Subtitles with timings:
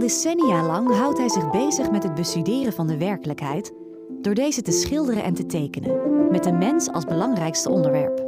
[0.00, 3.72] decennia lang houdt hij zich bezig met het bestuderen van de werkelijkheid
[4.20, 8.24] door deze te schilderen en te tekenen, met de mens als belangrijkste onderwerp.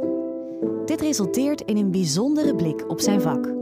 [0.85, 3.53] Dit resulteert in een bijzondere blik op zijn vak.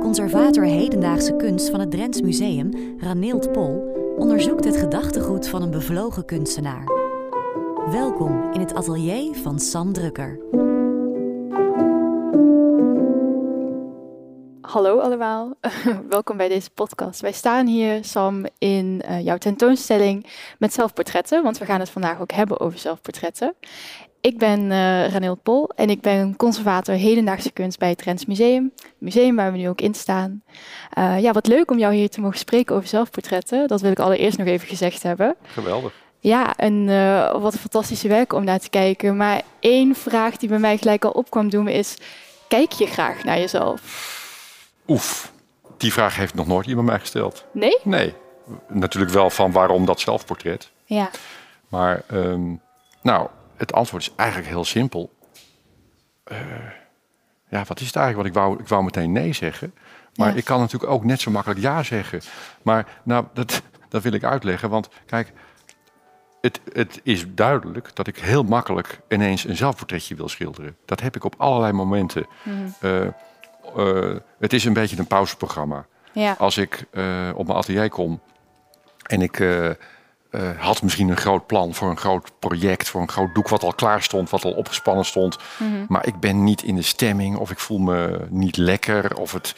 [0.00, 6.24] Conservator hedendaagse kunst van het Drents Museum, Raneelt Pol, onderzoekt het gedachtegoed van een bevlogen
[6.24, 6.84] kunstenaar.
[7.90, 10.65] Welkom in het atelier van Sam Drukker.
[14.66, 15.54] Hallo allemaal,
[16.08, 17.20] welkom bij deze podcast.
[17.20, 20.26] Wij staan hier, Sam, in uh, jouw tentoonstelling
[20.58, 23.54] met zelfportretten, want we gaan het vandaag ook hebben over zelfportretten.
[24.20, 28.72] Ik ben uh, Raneel Pol en ik ben conservator hedendaagse kunst bij het Trends Museum.
[28.76, 30.42] Het museum waar we nu ook in staan.
[30.98, 33.68] Uh, ja, wat leuk om jou hier te mogen spreken over zelfportretten.
[33.68, 35.36] Dat wil ik allereerst nog even gezegd hebben.
[35.42, 35.92] Geweldig.
[36.20, 39.16] Ja, en uh, wat een fantastische werk om naar te kijken.
[39.16, 41.96] Maar één vraag die bij mij gelijk al opkwam doen is...
[42.48, 44.15] Kijk je graag naar jezelf?
[44.88, 45.32] Oef,
[45.76, 47.44] die vraag heeft nog nooit iemand mij gesteld.
[47.52, 47.78] Nee?
[47.82, 48.14] Nee.
[48.68, 50.70] Natuurlijk wel van waarom dat zelfportret.
[50.84, 51.10] Ja.
[51.68, 52.60] Maar, um,
[53.02, 55.10] nou, het antwoord is eigenlijk heel simpel.
[56.32, 56.38] Uh,
[57.48, 58.16] ja, wat is het eigenlijk?
[58.16, 59.74] Want ik wou, ik wou meteen nee zeggen.
[60.14, 60.34] Maar ja.
[60.34, 62.20] ik kan natuurlijk ook net zo makkelijk ja zeggen.
[62.62, 64.70] Maar nou, dat, dat wil ik uitleggen.
[64.70, 65.32] Want kijk,
[66.40, 70.76] het, het is duidelijk dat ik heel makkelijk ineens een zelfportretje wil schilderen.
[70.84, 72.26] Dat heb ik op allerlei momenten.
[72.42, 72.74] Mm.
[72.80, 73.06] Uh,
[73.76, 75.86] uh, het is een beetje een pauzeprogramma.
[76.12, 76.34] Ja.
[76.38, 78.20] Als ik uh, op mijn atelier kom
[79.02, 79.70] en ik uh,
[80.58, 83.72] had misschien een groot plan voor een groot project, voor een groot doek wat al
[83.72, 85.38] klaar stond, wat al opgespannen stond.
[85.58, 85.86] Mm -hmm.
[85.88, 89.54] Maar ik ben niet in de stemming of ik voel me niet lekker of het.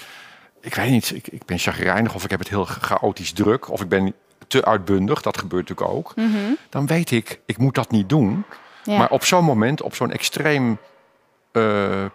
[0.60, 3.80] Ik weet niet, ik, ik ben chagrijnig of ik heb het heel chaotisch druk of
[3.80, 4.14] ik ben
[4.46, 6.12] te uitbundig, dat gebeurt natuurlijk ook.
[6.16, 6.56] Mm -hmm.
[6.68, 8.44] Dan weet ik, ik moet dat niet doen.
[8.84, 8.98] Ja.
[8.98, 10.78] Maar op zo'n moment, op zo'n extreem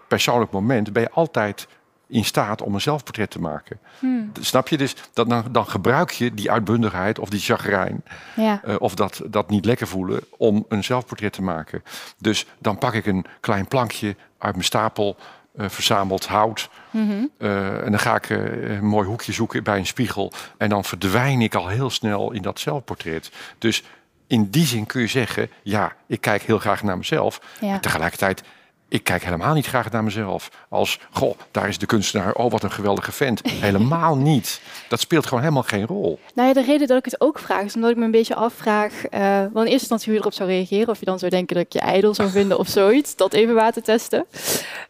[0.07, 1.67] persoonlijk moment, ben je altijd
[2.13, 3.79] in staat om een zelfportret te maken.
[3.99, 4.31] Hmm.
[4.39, 4.77] Snap je?
[4.77, 8.03] Dus dat dan, dan gebruik je die uitbundigheid of die chagrijn...
[8.35, 8.61] Ja.
[8.67, 11.83] Uh, of dat, dat niet lekker voelen om een zelfportret te maken.
[12.17, 15.17] Dus dan pak ik een klein plankje uit mijn stapel...
[15.55, 16.69] Uh, verzameld hout.
[16.91, 17.29] Mm -hmm.
[17.37, 20.31] uh, en dan ga ik een mooi hoekje zoeken bij een spiegel.
[20.57, 23.31] En dan verdwijn ik al heel snel in dat zelfportret.
[23.57, 23.83] Dus
[24.27, 25.49] in die zin kun je zeggen...
[25.63, 27.41] ja, ik kijk heel graag naar mezelf.
[27.59, 27.69] Ja.
[27.69, 28.43] Maar tegelijkertijd
[28.87, 30.49] ik kijk helemaal niet graag naar mezelf.
[30.69, 32.33] Als, goh, daar is de kunstenaar.
[32.33, 33.49] Oh, wat een geweldige vent.
[33.49, 34.61] Helemaal niet.
[34.89, 36.19] Dat speelt gewoon helemaal geen rol.
[36.35, 38.35] Nou ja, de reden dat ik het ook vraag is omdat ik me een beetje
[38.35, 38.93] afvraag.
[39.11, 40.87] Uh, want eerst instantie hoe je erop zou reageren.
[40.87, 43.15] Of je dan zou denken dat ik je ijdel zou vinden of zoiets.
[43.15, 44.25] Dat even water testen.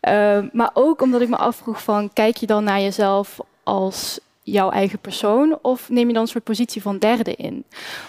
[0.01, 4.69] Uh, maar ook omdat ik me afvroeg van, kijk je dan naar jezelf als jouw
[4.69, 7.65] eigen persoon of neem je dan een soort positie van derde in?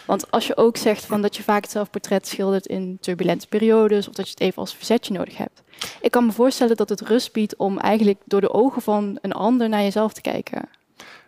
[0.06, 4.08] Want als je ook zegt van dat je vaak het zelfportret schildert in turbulente periodes
[4.08, 5.62] of dat je het even als verzetje nodig hebt.
[6.00, 9.32] Ik kan me voorstellen dat het rust biedt om eigenlijk door de ogen van een
[9.32, 10.68] ander naar jezelf te kijken.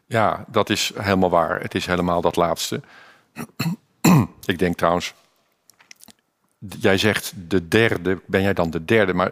[0.07, 1.61] Ja, dat is helemaal waar.
[1.61, 2.81] Het is helemaal dat laatste.
[4.45, 5.15] Ik denk trouwens,
[6.59, 9.31] jij zegt de derde, ben jij dan de derde, maar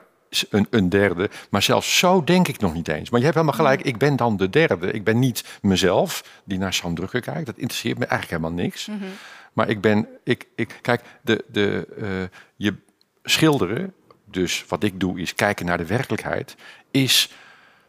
[0.51, 1.31] een, een, derde.
[1.51, 3.11] Maar zelfs zo denk ik nog niet eens.
[3.11, 4.91] Maar je hebt helemaal gelijk, ik ben dan de derde.
[4.91, 7.47] Ik ben niet mezelf die naar Sam Drukker kijkt.
[7.47, 8.87] Dat interesseert me eigenlijk helemaal niks.
[8.87, 9.13] Mm -hmm.
[9.53, 12.75] Maar ik ben, ik, ik, kijk, de, de, uh, je
[13.23, 13.95] schilderen,
[14.25, 16.57] dus wat ik doe is kijken naar de werkelijkheid,
[16.91, 17.33] is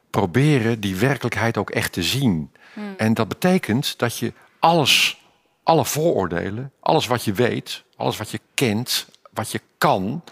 [0.10, 2.52] proberen die werkelijkheid ook echt te zien.
[2.74, 2.94] Mm.
[2.98, 5.22] En dat betekent dat je alles,
[5.64, 10.24] alle vooroordelen, alles wat je weet, alles wat je kent, wat je kan,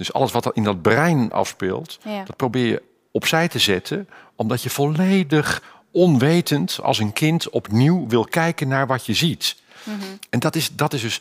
[0.00, 2.24] dus alles wat er in dat brein afspeelt, ja.
[2.24, 8.24] dat probeer je opzij te zetten, omdat je volledig onwetend als een kind opnieuw wil
[8.24, 9.56] kijken naar wat je ziet.
[9.84, 10.18] Mm -hmm.
[10.30, 11.20] En dat is, dat is dus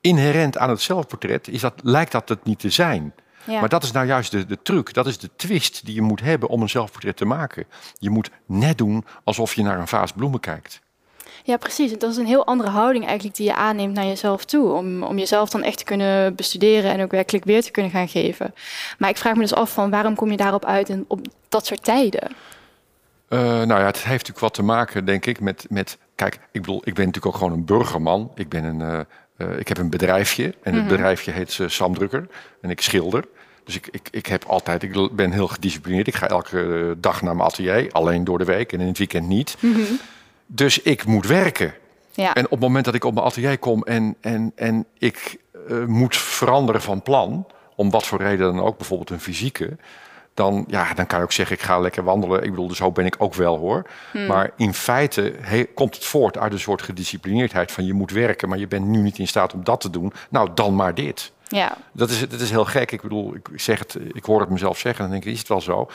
[0.00, 3.14] inherent aan het zelfportret, is dat, lijkt dat het niet te zijn.
[3.44, 3.60] Ja.
[3.60, 6.20] Maar dat is nou juist de, de truc, dat is de twist die je moet
[6.20, 7.64] hebben om een zelfportret te maken.
[7.98, 10.80] Je moet net doen alsof je naar een vaas bloemen kijkt.
[11.48, 11.98] Ja, precies.
[11.98, 14.72] Dat is een heel andere houding eigenlijk die je aanneemt naar jezelf toe.
[14.72, 18.08] Om, om jezelf dan echt te kunnen bestuderen en ook werkelijk weer te kunnen gaan
[18.08, 18.54] geven.
[18.98, 21.66] Maar ik vraag me dus af van waarom kom je daarop uit en op dat
[21.66, 22.28] soort tijden?
[23.28, 25.98] Uh, nou ja, het heeft natuurlijk wat te maken, denk ik, met, met...
[26.14, 28.30] Kijk, ik bedoel, ik ben natuurlijk ook gewoon een burgerman.
[28.34, 29.00] Ik, ben een, uh,
[29.48, 30.88] uh, ik heb een bedrijfje en het Mhm.
[30.92, 32.26] bedrijfje heet Sam Drukker.
[32.60, 33.24] En ik schilder.
[33.64, 36.06] Dus ik, ik, ik heb altijd, ik ben heel gedisciplineerd.
[36.06, 39.28] Ik ga elke dag naar mijn atelier, alleen door de week en in het weekend
[39.28, 39.56] niet.
[39.60, 39.82] Mhm.
[40.50, 41.74] Dus ik moet werken.
[42.10, 42.34] Ja.
[42.34, 45.84] En op het moment dat ik op mijn atelier kom en, en, en ik uh,
[45.84, 49.76] moet veranderen van plan, om wat voor reden dan ook, bijvoorbeeld een fysieke,
[50.34, 52.42] dan, ja, dan kan je ook zeggen, ik ga lekker wandelen.
[52.42, 53.86] Ik bedoel, dus zo ben ik ook wel hoor.
[54.12, 54.26] Hmm.
[54.26, 58.48] Maar in feite he, komt het voort uit een soort gedisciplineerdheid van je moet werken,
[58.48, 60.12] maar je bent nu niet in staat om dat te doen.
[60.30, 61.32] Nou, dan maar dit.
[61.48, 61.76] Ja.
[61.92, 62.92] Dat is, dat is heel gek.
[62.92, 65.38] Ik bedoel, ik, zeg het, ik hoor het mezelf zeggen en dan denk ik, is
[65.38, 65.88] het wel zo?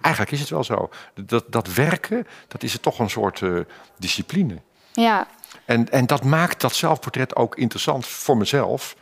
[0.00, 0.88] Eigenlijk is het wel zo.
[1.14, 3.60] Dat, dat werken, dat is toch een soort uh,
[3.98, 4.56] discipline.
[4.92, 5.26] Ja.
[5.64, 8.96] En, en dat maakt dat zelfportret ook interessant voor mezelf.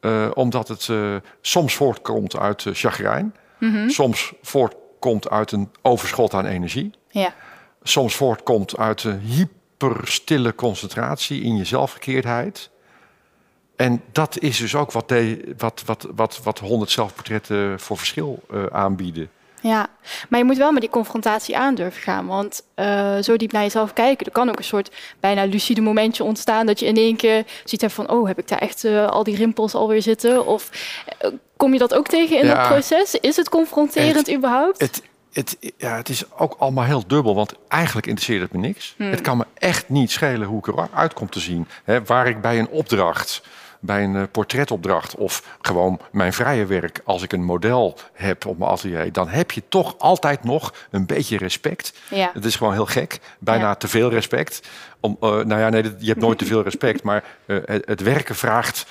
[0.00, 3.34] Uh, omdat het uh, soms voortkomt uit chagrijn.
[3.58, 3.90] Mm -hmm.
[3.90, 6.90] Soms voortkomt uit een overschot aan energie.
[7.08, 7.34] Ja.
[7.82, 12.70] Soms voortkomt uit een hyperstille concentratie in je zelfgekeerdheid.
[13.76, 18.42] En dat is dus ook wat, de, wat, wat, wat, wat 100 zelfportretten voor verschil
[18.70, 19.30] aanbieden.
[19.60, 19.86] Ja,
[20.28, 22.26] maar je moet wel met die confrontatie aandurven gaan.
[22.26, 24.90] Want uh, zo diep naar jezelf kijken, er kan ook een soort
[25.20, 26.66] bijna lucide momentje ontstaan.
[26.66, 29.36] Dat je in één keer ziet van, oh, heb ik daar echt uh, al die
[29.36, 30.46] rimpels alweer zitten?
[30.46, 30.70] Of
[31.24, 33.14] uh, kom je dat ook tegen in ja, dat proces?
[33.14, 34.80] Is het confronterend het, überhaupt?
[34.80, 35.02] Het,
[35.32, 38.94] het, ja, het is ook allemaal heel dubbel, want eigenlijk interesseert het me niks.
[38.96, 39.10] Hmm.
[39.10, 41.68] Het kan me echt niet schelen hoe ik eruit kom te zien.
[41.84, 43.42] Hè, waar ik bij een opdracht
[43.80, 48.58] bij een eh, portretopdracht of gewoon mijn vrije werk, als ik een model heb op
[48.58, 51.92] mijn atelier, dan heb je toch altijd nog een beetje respect.
[52.10, 52.30] Ja.
[52.34, 53.74] Het is gewoon heel gek, bijna ja.
[53.74, 54.68] te veel respect.
[55.00, 58.00] Om, uh, nou ja, nee, je hebt nooit te veel respect, maar uh, het, het
[58.00, 58.86] werken vraagt,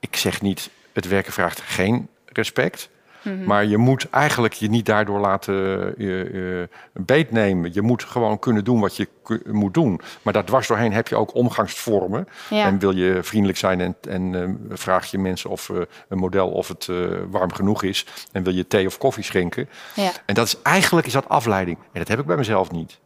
[0.00, 2.88] ik zeg niet, het werken vraagt geen respect.
[3.22, 3.44] Mm-hmm.
[3.44, 7.70] Maar je moet eigenlijk je niet daardoor laten uh, uh, beetnemen.
[7.74, 9.08] Je moet gewoon kunnen doen wat je
[9.44, 10.00] moet doen.
[10.22, 12.28] Maar daar dwars doorheen heb je ook omgangsvormen.
[12.50, 12.66] Ja.
[12.66, 15.68] En wil je vriendelijk zijn en, en uh, vraag je mensen of
[16.08, 16.88] een model of het
[17.30, 18.06] warm genoeg is.
[18.32, 19.68] En wil je thee of koffie schenken.
[19.94, 20.10] Ja.
[20.26, 21.78] En dat is eigenlijk is dat afleiding.
[21.78, 22.98] En dat heb ik bij mezelf niet.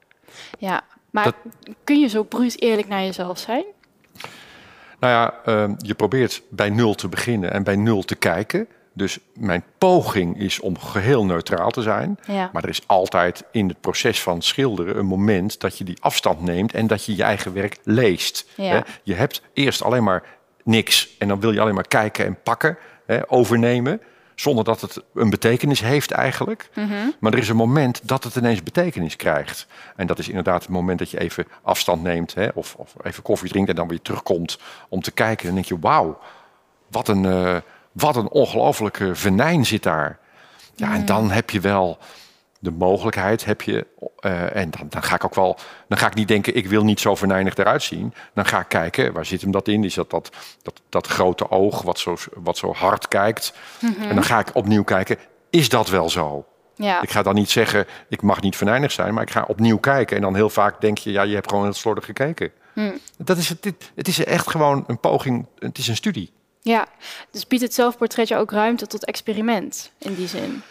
[0.58, 0.81] Ja,
[1.11, 1.34] maar dat...
[1.84, 3.64] kun je zo bruut eerlijk naar jezelf zijn?
[5.00, 5.34] Nou ja,
[5.78, 8.69] je probeert bij nul te beginnen en bij nul te kijken.
[8.96, 12.19] Dus mijn poging is om geheel neutraal te zijn.
[12.26, 12.50] Ja.
[12.52, 16.41] Maar er is altijd in het proces van schilderen een moment dat je die afstand
[16.41, 18.49] neemt en dat je je eigen werk leest.
[18.56, 18.85] Ja.
[19.02, 20.23] Je hebt eerst alleen maar
[20.64, 22.79] niks en dan wil je alleen maar kijken en pakken,
[23.26, 24.00] overnemen.
[24.35, 26.69] Zonder dat het een betekenis heeft eigenlijk.
[26.75, 27.14] Mm -hmm.
[27.20, 29.67] Maar er is een moment dat het ineens betekenis krijgt.
[29.97, 32.35] En dat is inderdaad het moment dat je even afstand neemt.
[32.35, 34.58] Hè, of, of even koffie drinkt en dan weer terugkomt
[34.88, 35.49] om te kijken.
[35.49, 36.19] En dan denk je, wauw,
[36.88, 37.25] wat een...
[37.25, 37.56] Uh,
[37.94, 40.19] wat een ongelofelijke venijn zit daar.
[40.75, 41.99] Ja, en dan heb je wel
[42.58, 43.87] de mogelijkheid, heb je,
[44.20, 45.58] uh, en dan, dan ga ik ook wel,
[45.88, 48.14] dan ga ik niet denken, ik wil niet zo venijnig eruit zien.
[48.35, 49.85] Dan ga ik kijken, waar zit hem dat in?
[49.85, 50.31] Is dat dat,
[50.62, 53.52] dat, dat grote oog wat zo, wat zo hard kijkt?
[53.81, 54.08] Mm -hmm.
[54.08, 55.19] En dan ga ik opnieuw kijken,
[55.50, 56.44] is dat wel zo?
[56.76, 57.02] Ja.
[57.02, 60.17] Ik ga dan niet zeggen, ik mag niet venijnig zijn, maar ik ga opnieuw kijken.
[60.17, 62.50] En dan heel vaak denk je, ja, je hebt gewoon heel slordig gekeken.
[62.75, 62.99] Mm.
[63.17, 66.32] Dat is het, het is echt gewoon een poging, het is een studie.
[66.64, 66.87] Ja,
[67.31, 70.62] dus biedt het zelfportretje ook ruimte tot experiment in die zin?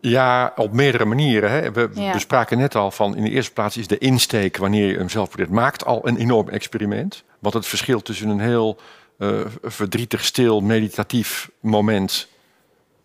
[0.00, 1.50] Ja, op meerdere manieren.
[1.50, 1.72] Hè.
[1.72, 2.12] We, Ja.
[2.12, 5.10] we spraken net al van in de eerste plaats is de insteek wanneer je een
[5.10, 7.22] zelfportret maakt al een enorm experiment.
[7.38, 8.76] Want het verschil tussen een heel
[9.18, 12.28] eh, verdrietig, stil, meditatief moment.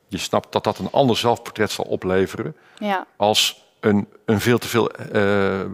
[0.07, 4.67] Je snapt dat dat een ander zelfportret zal opleveren Ja, als een, een veel te
[4.67, 5.67] veel eh, eh,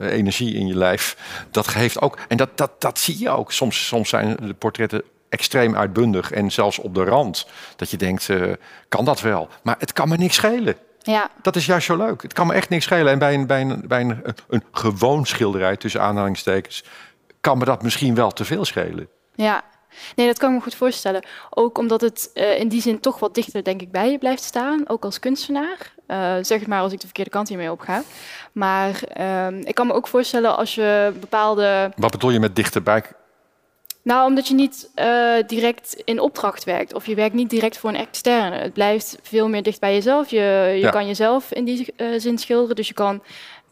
[0.00, 1.16] energie in je lijf.
[1.50, 3.52] Dat geeft ook, en dat, dat, dat zie je ook.
[3.52, 7.46] Soms, soms zijn de portretten extreem uitbundig en zelfs op de rand.
[7.76, 8.52] Dat je denkt, eh,
[8.88, 9.48] kan dat wel?
[9.62, 10.76] Maar het kan me niks schelen.
[11.02, 12.22] ja, Dat is juist zo leuk.
[12.22, 13.12] Het kan me echt niks schelen.
[13.12, 16.84] En bij een, bij een, bij een, een gewoon schilderij, tussen aanhalingstekens,
[17.40, 19.08] kan me dat misschien wel te veel schelen.
[19.34, 19.62] ja.
[20.16, 21.24] Nee, dat kan ik me goed voorstellen.
[21.50, 24.42] Ook omdat het eh, in die zin toch wat dichter, denk ik, bij je blijft
[24.42, 24.88] staan.
[24.88, 25.92] Ook als kunstenaar.
[26.06, 28.02] Eh, zeg het maar als ik de verkeerde kant hiermee opga.
[28.52, 33.02] Maar ehm, ik kan me ook voorstellen als je bepaalde Wat bedoel je met dichterbij?
[34.06, 36.94] Nou, omdat je niet eh, direct in opdracht werkt.
[36.94, 38.56] Of je werkt niet direct voor een externe.
[38.56, 40.30] Het blijft veel meer dicht bij jezelf.
[40.30, 40.90] Je, je Ja.
[40.90, 42.76] kan jezelf in die eh, zin schilderen.
[42.76, 43.22] Dus je kan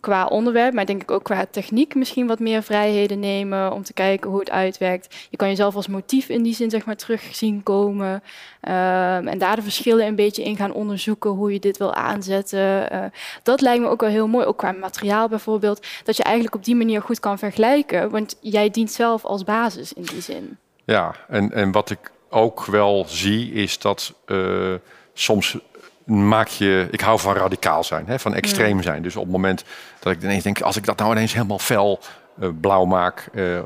[0.04, 3.92] qua onderwerp, maar denk ik ook qua techniek misschien wat meer vrijheden nemen om te
[3.92, 5.14] kijken hoe het uitwerkt.
[5.30, 8.22] Je kan jezelf als motief in die zin zeg maar terug zien komen.
[8.60, 12.90] Ehm, en daar de verschillen een beetje in gaan onderzoeken hoe je dit wil aanzetten.
[12.90, 13.04] Eh,
[13.42, 15.86] dat lijkt me ook wel heel mooi, ook qua materiaal bijvoorbeeld.
[16.04, 18.10] Dat je eigenlijk op die manier goed kan vergelijken.
[18.10, 20.58] Want jij dient zelf als basis in die zin.
[20.84, 24.74] Ja, en, en wat ik ook wel zie is dat eh,
[25.14, 25.58] soms
[26.04, 26.88] maak je...
[26.90, 29.02] Ik hou van radicaal zijn, hè, van extreem zijn.
[29.02, 29.64] Dus op het moment
[30.00, 30.60] dat ik ineens denk...
[30.60, 32.00] als ik dat nou ineens helemaal fel
[32.40, 33.28] eh, blauw maak...
[33.34, 33.60] eh,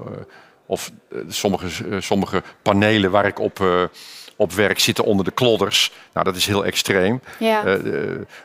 [0.67, 3.65] of eh, sommige, sommige panelen waar ik op,
[4.37, 5.93] op werk zitten onder de klodders...
[6.13, 7.21] Nou, dat is heel extreem.
[7.39, 7.79] Ja,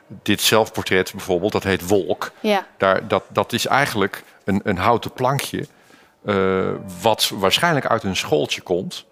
[0.07, 2.31] dit zelfportret bijvoorbeeld, dat heet Wolk.
[2.39, 5.65] ja, Daar, dat, dat is eigenlijk een, een houten plankje.
[7.01, 9.05] wat waarschijnlijk uit een schooltje komt.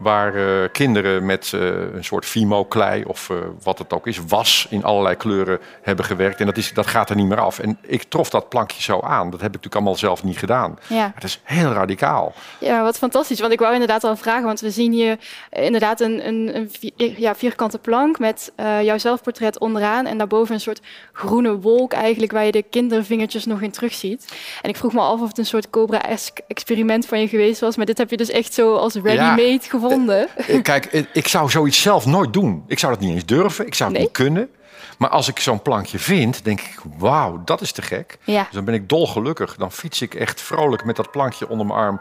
[0.00, 1.60] Waar eh, kinderen met uh,
[1.94, 6.40] een soort Fimo-klei of uh, wat het ook is, was in allerlei kleuren hebben gewerkt.
[6.40, 7.58] En dat, is, dat gaat er niet meer af.
[7.58, 9.30] En ik trof dat plankje zo aan.
[9.30, 10.78] Dat heb ik natuurlijk allemaal zelf niet gedaan.
[10.86, 11.12] Ja.
[11.14, 12.32] Het is heel radicaal.
[12.58, 13.40] Ja, wat fantastisch.
[13.40, 15.18] Want ik wou inderdaad al vragen, want we zien hier
[15.50, 18.52] inderdaad een, een, een vier, ja, vierkante plank met
[18.82, 20.06] jouw zelfportret onderaan.
[20.06, 20.80] En daarboven een soort
[21.12, 24.34] groene wolk eigenlijk, waar je de kindervingertjes nog in terugziet.
[24.62, 27.76] En ik vroeg me af of het een soort Cobra-esque experiment van je geweest was.
[27.76, 29.89] Maar dit heb je dus echt zo als ready-made gevonden gevonden.
[29.90, 32.64] Eh, eh, kijk, eh, ik zou zoiets zelf nooit doen.
[32.66, 33.66] Ik zou dat niet eens durven.
[33.66, 34.50] Ik zou het niet kunnen.
[34.98, 38.18] Maar als ik zo'n plankje vind, denk ik, wauw, dat is te gek.
[38.24, 38.42] Ja.
[38.42, 39.56] Dus dan ben ik dolgelukkig.
[39.56, 42.00] Dan fiets ik echt vrolijk met dat plankje onder mijn arm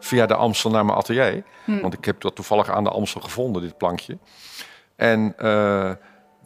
[0.00, 1.42] via de Amstel naar mijn atelier.
[1.64, 1.80] Hm.
[1.80, 4.18] Want ik heb dat toevallig aan de Amstel gevonden, dit plankje.
[4.96, 5.34] En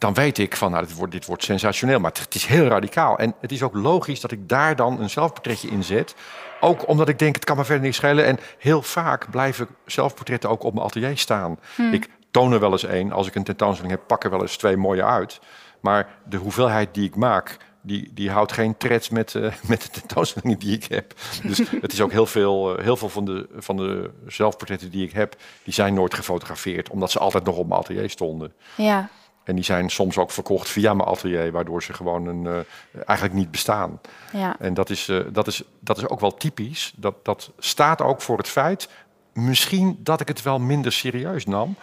[0.01, 1.99] dan weet ik van, nou, dit wordt, dit wordt sensationeel.
[1.99, 3.17] Maar het, is heel radicaal.
[3.17, 6.15] En het is ook logisch dat ik daar dan een zelfportretje in zet.
[6.61, 8.25] Ook omdat ik denk, het kan me verder niet schelen.
[8.25, 11.59] En heel vaak blijven zelfportretten ook op mijn atelier staan.
[11.75, 11.93] Hmm.
[11.93, 13.11] Ik toon er wel eens één.
[13.11, 15.39] Als ik een tentoonstelling heb, pak er wel eens twee mooie uit.
[15.79, 19.89] Maar de hoeveelheid die ik maak, die, die houdt geen tred met, uh, met de
[19.89, 21.13] tentoonstellingen die ik heb.
[21.43, 25.05] Dus het is ook heel veel, uh, heel veel van, de, van de zelfportretten die
[25.05, 28.53] ik heb, die zijn nooit gefotografeerd, omdat ze altijd nog op mijn atelier stonden.
[28.75, 29.09] Ja.
[29.43, 32.59] En die zijn soms ook verkocht via mijn atelier, waardoor ze gewoon een, uh,
[33.05, 33.99] eigenlijk niet bestaan.
[34.33, 34.55] Ja.
[34.59, 36.93] En dat is, uh, dat, is, dat is ook wel typisch.
[36.95, 38.89] Dat, dat staat ook voor het feit,
[39.33, 41.75] misschien dat ik het wel minder serieus nam.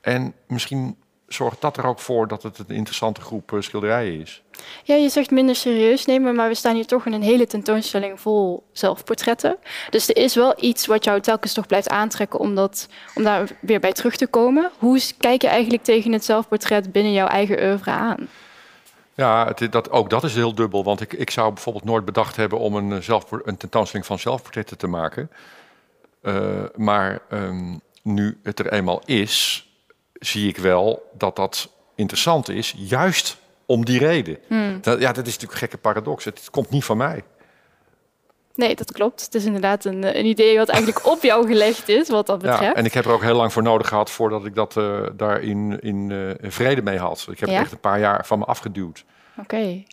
[0.00, 0.96] En misschien
[1.28, 4.42] zorgt dat er ook voor dat het een interessante groep uh, schilderijen is.
[4.82, 8.20] Ja, je zegt minder serieus nemen, maar we staan hier toch in een hele tentoonstelling
[8.20, 9.56] vol zelfportretten.
[9.90, 13.48] Dus er is wel iets wat jou telkens toch blijft aantrekken om, dat, om daar
[13.60, 14.70] weer bij terug te komen.
[14.78, 18.28] Hoe kijk je eigenlijk tegen het zelfportret binnen jouw eigen oeuvre aan?
[19.14, 20.84] Ja, het, dat, ook dat is heel dubbel.
[20.84, 24.78] Want ik, ik zou bijvoorbeeld nooit bedacht hebben om een, eh, een tentoonstelling van zelfportretten
[24.78, 25.30] te maken.
[26.22, 29.66] Uh, maar um, nu het er eenmaal is,
[30.26, 34.38] zie ik wel dat dat interessant is, juist om die reden.
[34.48, 34.78] Hmm.
[34.80, 36.24] Dat, ja, dat is natuurlijk een gekke paradox.
[36.24, 37.22] Het, komt niet van mij.
[38.54, 39.24] Nee, dat klopt.
[39.24, 42.62] Het is inderdaad een, een idee wat eigenlijk op jou gelegd is, wat dat betreft.
[42.62, 45.00] Ja, en ik heb er ook heel lang voor nodig gehad voordat ik dat uh,
[45.16, 47.26] daar in, uh, vrede mee had.
[47.30, 47.60] Ik heb ja?
[47.60, 49.04] echt een paar jaar van me afgeduwd.
[49.38, 49.84] Oké.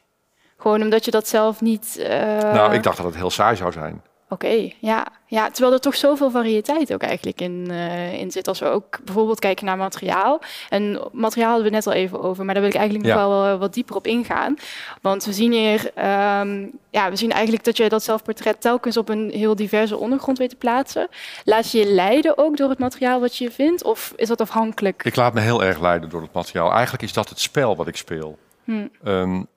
[0.58, 1.96] Gewoon omdat je dat zelf niet...
[2.00, 2.08] Uh...
[2.40, 4.02] Nou, ik dacht dat het heel saai zou zijn.
[4.32, 5.08] Oké, ja.
[5.26, 5.50] ja.
[5.50, 8.48] Terwijl er toch zoveel variëteit ook eigenlijk in, uh, in zit.
[8.48, 10.42] Als we ook bijvoorbeeld kijken naar materiaal.
[10.70, 13.48] En materiaal hadden we net al even over, maar daar wil ik eigenlijk nog wel
[13.48, 14.56] uh, wat dieper op ingaan.
[15.02, 19.10] Want we zien hier, um, ja, we zien eigenlijk dat je dat zelfportret telkens op
[19.10, 21.08] een heel diverse ondergrond weet te plaatsen.
[21.44, 23.84] Laat je je leiden ook door het materiaal wat je vindt?
[23.84, 25.04] Of is dat afhankelijk?
[25.04, 26.72] Ik laat me heel erg leiden door het materiaal.
[26.72, 28.38] Eigenlijk is dat het spel wat ik speel.
[28.64, 28.90] Hmm.
[29.04, 29.48] Um,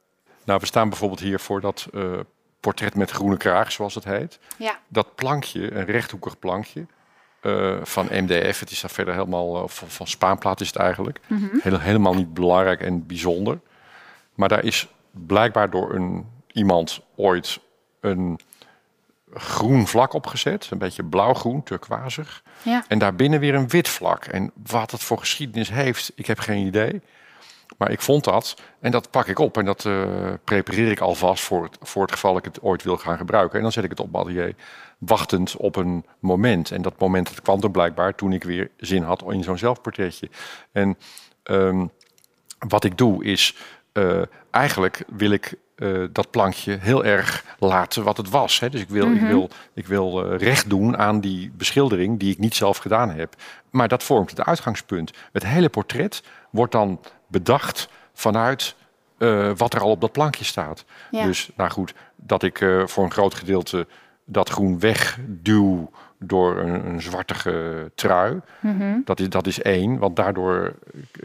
[0.45, 2.02] nou, we staan bijvoorbeeld hier voor dat uh,
[2.64, 4.38] portret met groene kraag, zoals het heet.
[4.56, 4.78] Ja.
[4.88, 6.87] Dat plankje, een rechthoekig plankje
[7.42, 8.61] uh, van MDF.
[8.61, 11.21] Het is daar verder helemaal uh, van, van, spaanplaat is het eigenlijk.
[11.26, 11.61] Mm -hmm.
[11.62, 13.61] Heel, helemaal niet belangrijk en bijzonder.
[14.35, 17.61] Maar daar is blijkbaar door een, iemand ooit
[18.00, 18.40] een
[19.35, 20.68] groen vlak opgezet.
[20.71, 22.42] Een beetje blauwgroen, turquoisig.
[22.62, 22.85] Ja.
[22.88, 24.25] En daarbinnen weer een wit vlak.
[24.25, 27.02] En wat het voor geschiedenis heeft, ik heb geen idee.
[27.76, 30.04] Maar ik vond dat en dat pak ik op en dat uh,
[30.45, 33.57] prepareer ik alvast voor het, voor het geval ik het ooit wil gaan gebruiken.
[33.57, 34.54] En dan zet ik het op atelier,
[34.99, 36.71] wachtend op een moment.
[36.71, 40.28] En dat moment dat kwam er blijkbaar toen ik weer zin had in zo'n zelfportretje.
[40.73, 40.99] En
[41.45, 41.90] um,
[42.69, 43.57] wat ik doe is,
[43.93, 48.61] uh, eigenlijk wil ik uh, dat plankje heel erg laten wat het was.
[48.61, 48.69] Hè.
[48.69, 49.25] Dus ik wil, mm -hmm.
[49.25, 53.11] ik wil, ik wil uh, recht doen aan die beschildering die ik niet zelf gedaan
[53.11, 53.35] heb.
[53.71, 55.12] Maar dat vormt het uitgangspunt.
[55.33, 57.00] Het hele portret wordt dan
[57.34, 58.74] bedacht vanuit
[59.18, 60.84] uh, wat er al op dat plankje staat.
[61.10, 61.24] Ja.
[61.24, 63.86] Dus nou goed, dat ik uh, voor een groot gedeelte
[64.24, 68.40] dat groen wegduw door een, een zwartige trui.
[68.60, 69.02] Mm -hmm.
[69.04, 70.74] dat, is, dat is één, want daardoor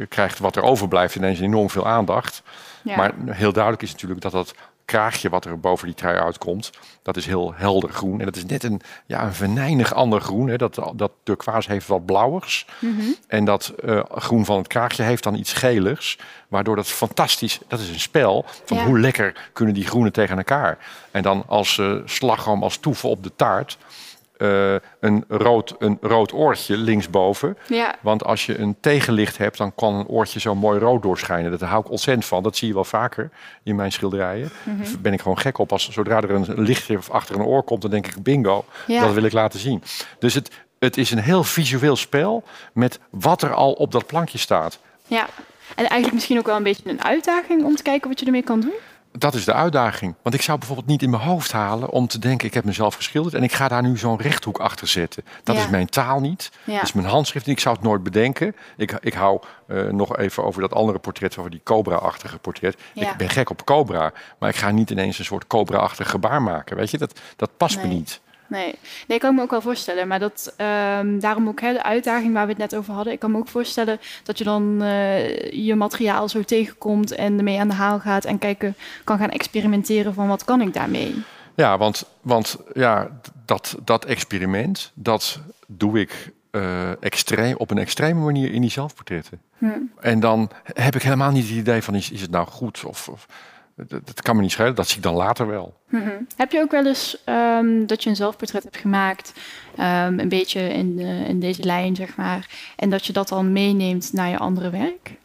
[0.09, 2.43] krijgt wat er overblijft ineens enorm veel aandacht.
[2.81, 2.95] Ja.
[2.95, 4.53] Maar heel duidelijk is natuurlijk dat dat
[4.89, 8.19] kraagje wat er boven die trui uitkomt, dat is heel helder groen.
[8.19, 10.47] En dat is net een, ja, een venijnig ander groen.
[10.47, 10.57] Hè.
[10.57, 12.65] Dat, dat turquoise heeft wat blauwers.
[12.79, 13.15] Mm -hmm.
[13.27, 16.17] En dat uh, groen van het kraagje heeft dan iets geligs.
[16.47, 18.85] Waardoor dat fantastisch, dat is een spel van ja.
[18.85, 20.77] hoe lekker kunnen die groenen tegen elkaar.
[21.11, 23.77] En dan als uh, slagroom, als toeven op de taart
[24.39, 27.57] uh, een, rood, een rood oortje linksboven.
[27.67, 27.95] Ja.
[28.01, 31.51] Want als je een tegenlicht hebt, dan kan een oortje zo mooi rood doorschijnen.
[31.51, 32.43] Dat hou ik ontzettend van.
[32.43, 33.29] Dat zie je wel vaker
[33.63, 34.51] in mijn schilderijen.
[34.63, 34.83] Mm -hmm.
[34.83, 35.71] Daar ben ik gewoon gek op.
[35.71, 38.65] Als, zodra er een lichtje achter een oor komt, dan denk ik bingo.
[38.87, 39.01] Ja.
[39.01, 39.83] Dat wil ik laten zien.
[40.19, 42.43] Dus het, het is een heel visueel spel
[42.73, 44.79] met wat er al op dat plankje staat.
[45.07, 45.27] Ja,
[45.75, 48.43] en eigenlijk misschien ook wel een beetje een uitdaging om te kijken wat je ermee
[48.43, 48.73] kan doen.
[49.11, 50.15] Dat is de uitdaging.
[50.21, 52.95] Want ik zou bijvoorbeeld niet in mijn hoofd halen om te denken: ik heb mezelf
[52.95, 55.23] geschilderd en ik ga daar nu zo'n rechthoek achter zetten.
[55.43, 56.51] Dat is mijn taal niet.
[56.65, 57.45] Dat is mijn handschrift.
[57.45, 58.55] En ik zou het nooit bedenken.
[58.77, 62.77] Ik, ik hou uh, nog even over dat andere portret, over die cobra-achtige portret.
[62.93, 66.77] Ik ben gek op cobra, maar ik ga niet ineens een soort cobra-achtig gebaar maken.
[66.77, 68.21] Weet je, dat, dat past me niet.
[68.49, 68.75] Nee.
[69.07, 70.07] nee, ik kan me ook wel voorstellen.
[70.07, 70.53] Maar dat,
[70.99, 73.13] um, daarom ook hè, de uitdaging waar we het net over hadden.
[73.13, 77.59] Ik kan me ook voorstellen dat je dan uh, je materiaal zo tegenkomt en ermee
[77.59, 81.23] aan de haal gaat en kijken, kan gaan experimenteren van wat kan ik daarmee.
[81.55, 88.19] Ja, want, want ja, dat, dat experiment, dat doe ik uh, extreem, op een extreme
[88.19, 89.41] manier in die zelfportretten.
[89.57, 89.67] Hm.
[89.99, 93.07] En dan heb ik helemaal niet het idee van is, is het nou goed of,
[93.09, 93.27] of
[93.87, 95.77] dat, kan me niet schelen, dat zie ik dan later wel.
[95.89, 96.09] Mhm.
[96.35, 99.33] Heb je ook wel eens um, dat je een zelfportret hebt gemaakt,
[99.79, 104.13] um, een beetje in, in deze lijn, zeg maar, en dat je dat dan meeneemt
[104.13, 105.17] naar je andere werk?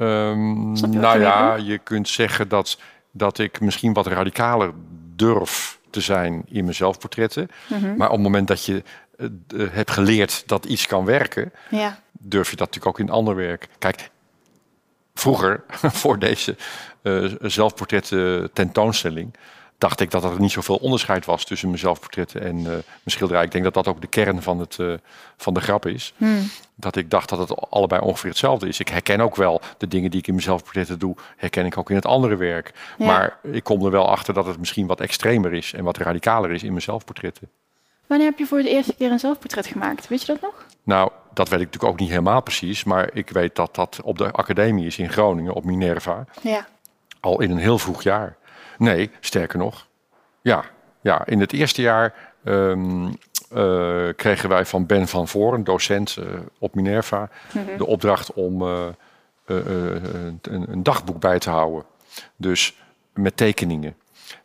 [0.00, 2.78] Um, nou ja, je kunt zeggen dat,
[3.10, 4.72] dat ik misschien wat radicaler
[5.16, 7.48] durf te zijn in mijn zelfportretten.
[7.68, 7.96] Mhm.
[7.96, 8.82] Maar op het moment dat je
[9.16, 11.98] uh, hebt geleerd dat iets kan werken, ja.
[12.12, 13.68] durf je dat natuurlijk ook in ander werk.
[13.78, 14.10] Kijk,
[15.18, 15.64] vroeger,
[16.02, 16.56] voor deze
[17.02, 19.34] uh, zelfportretten tentoonstelling,
[19.78, 23.44] dacht ik dat er niet zoveel onderscheid was tussen mijn zelfportretten en uh, mijn schilderij.
[23.44, 24.94] Ik denk dat dat ook de kern van, het, uh,
[25.36, 26.12] van de grap is.
[26.16, 26.50] Hmm.
[26.74, 28.80] Dat ik dacht dat het allebei ongeveer hetzelfde is.
[28.80, 31.90] Ik herken ook wel de dingen die ik in mijn zelfportretten doe, herken ik ook
[31.90, 32.72] in het andere werk.
[32.98, 36.50] Maar ik kom er wel achter dat het misschien wat extremer is en wat radicaler
[36.50, 37.48] is in mijn zelfportretten.
[38.08, 40.08] Wanneer heb je voor de eerste keer een zelfportret gemaakt?
[40.08, 40.66] Weet je dat nog?
[40.82, 42.84] Nou, dat weet ik natuurlijk ook niet helemaal precies.
[42.84, 46.24] Maar ik weet dat dat op de academie is in Groningen, op Minerva.
[46.42, 46.66] Ja.
[47.20, 48.36] Al in een heel vroeg jaar.
[48.78, 49.86] Nee, sterker nog.
[50.40, 50.64] Ja,
[51.00, 53.18] ja in het eerste jaar um,
[53.52, 56.26] uh, kregen wij van Ben van Voren, docent uh,
[56.58, 57.76] op Minerva, mhm.
[57.76, 58.86] de opdracht om uh,
[59.44, 61.84] een, een, dagboek bij te houden.
[62.36, 62.76] Dus
[63.14, 63.96] met tekeningen.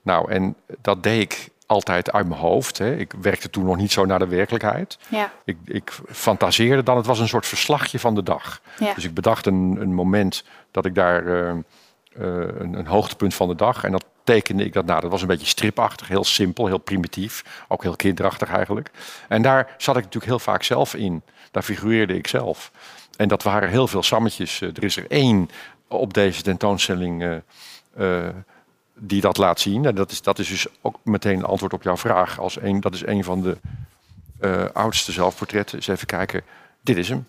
[0.01, 2.77] Nou, en dat deed ik altijd uit mijn hoofd.
[2.77, 2.95] Hè.
[2.95, 4.97] Ik werkte toen nog niet zo naar de werkelijkheid.
[5.07, 5.31] Ja.
[5.45, 8.61] Ik, ik fantaseerde dan, het was een soort verslagje van de dag.
[8.79, 8.93] Ja.
[8.93, 11.55] Dus ik bedacht een, een moment dat ik daar uh, uh,
[12.59, 13.83] een, een, hoogtepunt van de dag.
[13.83, 15.01] En dat tekende ik dat nou.
[15.01, 17.63] Dat was een beetje stripachtig, heel simpel, heel primitief.
[17.67, 18.91] Ook heel kinderachtig eigenlijk.
[19.27, 21.21] En daar zat ik natuurlijk heel vaak zelf in.
[21.51, 22.71] Daar figureerde ik zelf.
[23.17, 24.61] En dat waren heel veel sammetjes.
[24.61, 25.49] Eh, er is er één
[25.87, 27.41] op deze tentoonstelling
[29.07, 29.85] die dat laat zien.
[29.85, 32.39] En dat is, dat is dus ook meteen een antwoord op jouw vraag.
[32.39, 33.57] Als een, dat is een van de
[34.41, 35.75] uh, oudste zelfportretten.
[35.75, 36.41] Eens even kijken.
[36.81, 37.27] Dit is hem.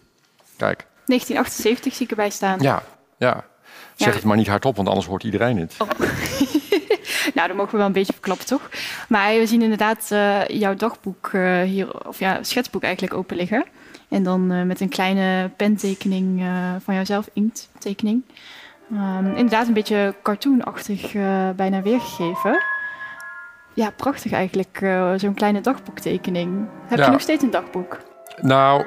[0.57, 0.87] Kijk.
[1.07, 2.61] 1978 zie ik erbij staan.
[2.61, 2.83] Ja,
[3.19, 3.45] ja.
[3.95, 5.75] Zeg het maar niet hardop, want anders hoort iedereen het.
[5.79, 5.89] Oh.
[7.35, 8.71] nou, dan mogen we wel een beetje verklappen, toch?
[9.09, 13.65] Maar we zien inderdaad uh, jouw dagboek uh, hier, of ja, schetsboek eigenlijk open liggen.
[14.09, 16.43] En dan met een kleine pentekening
[16.85, 18.23] van jouzelf, inkttekening.
[18.93, 22.63] Um, inderdaad, een beetje cartoonachtig uh, bijna weergegeven.
[23.75, 26.69] Ja, prachtig eigenlijk, uh, zo'n kleine dagboektekening.
[26.87, 27.99] Heb je nog steeds een dagboek?
[28.41, 28.87] Nou,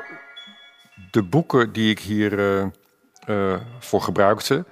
[1.12, 2.40] de boeken die ik hier
[3.28, 4.66] uh, voor gebruikte,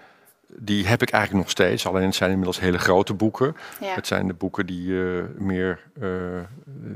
[0.47, 1.87] die heb ik eigenlijk nog steeds.
[1.87, 3.55] Alleen het zijn inmiddels hele grote boeken.
[3.79, 5.79] Het zijn de boeken die uh, meer...
[6.01, 6.09] Uh,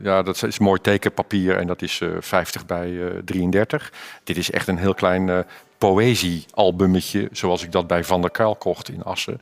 [0.03, 3.93] ja, dat is mooi tekenpapier en dat is uh, 50 bij 33.
[4.23, 5.45] Dit is echt een heel klein
[5.79, 9.41] poëziealbummetje, zoals ik dat bij Van der Kuil kocht in Assen.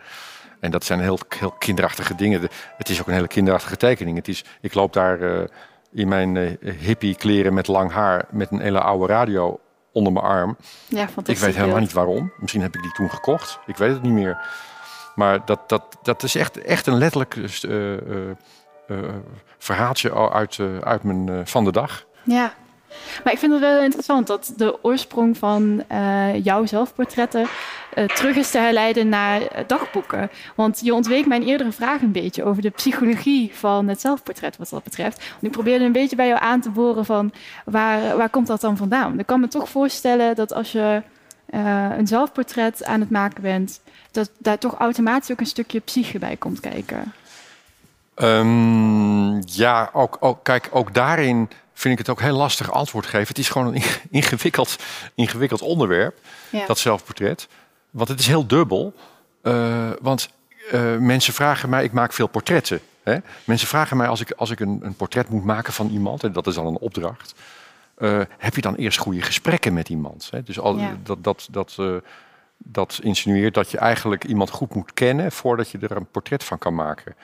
[0.59, 2.41] En dat zijn heel, heel kinderachtige dingen.
[2.77, 4.17] Het is ook een hele kinderachtige tekening.
[4.17, 5.47] Het is, ik loop daar
[5.91, 8.25] in mijn hippie kleren met lang haar...
[8.31, 9.59] met een hele oude radio
[9.91, 10.57] onder mijn arm.
[10.85, 12.31] Ja, ik weet helemaal niet waarom.
[12.37, 13.59] Misschien heb ik die toen gekocht.
[13.65, 14.37] Ik weet het niet meer.
[15.15, 17.97] Maar dat, dat, dat is echt, echt een letterlijk uh,
[19.57, 22.05] verhaaltje uit, uit mijn van de dag.
[22.23, 22.53] Ja,
[23.23, 27.41] maar ik vind het wel interessant dat de oorsprong van uh, jouw zelfportretten
[27.95, 30.29] uh, terug is te herleiden naar dagboeken.
[30.55, 34.69] Want je ontweek mijn eerdere vraag een beetje over de psychologie van het zelfportret wat
[34.69, 35.17] dat betreft.
[35.29, 37.31] Want ik probeerde een beetje bij jou aan te boren van
[37.65, 39.19] waar, waar komt dat dan vandaan?
[39.19, 41.01] Ik kan me toch voorstellen dat als je
[41.97, 46.35] een zelfportret aan het maken bent, dat daar toch automatisch ook een stukje psyche bij
[46.35, 47.13] komt kijken.
[48.15, 53.27] Um, ja, ook, ook, kijk, ook daarin vind ik het ook heel lastig antwoord geven.
[53.27, 54.75] Het is gewoon een ingewikkeld,
[55.15, 56.19] ingewikkeld onderwerp,
[56.67, 57.47] dat zelfportret.
[57.89, 58.93] Want het is heel dubbel.
[59.43, 60.29] Uh, want
[60.73, 62.79] uh, mensen vragen mij, ik maak veel portretten.
[63.03, 63.17] Hè?
[63.43, 66.31] Mensen vragen mij als ik, als ik een, een portret moet maken van iemand, en
[66.31, 67.33] dat is dan een opdracht.
[67.97, 70.27] Uh, heb je dan eerst goede gesprekken met iemand?
[70.31, 70.43] Hè?
[70.43, 70.97] Dus al, ja.
[71.03, 71.77] dat, dat, dat,
[72.71, 76.57] dat insinueert dat je eigenlijk iemand goed moet kennen voordat je er een portret van
[76.57, 77.15] kan maken.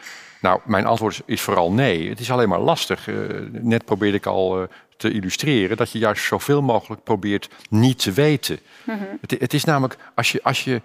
[0.42, 2.10] Nou, mijn antwoord is vooral nee.
[2.10, 3.08] Het is alleen maar lastig.
[3.08, 3.16] Uh,
[3.52, 8.12] net probeerde ik al uh, te illustreren dat je juist zoveel mogelijk probeert niet te
[8.12, 8.60] weten.
[8.84, 9.18] Mm -hmm.
[9.22, 10.82] het, het, is namelijk, als je, als je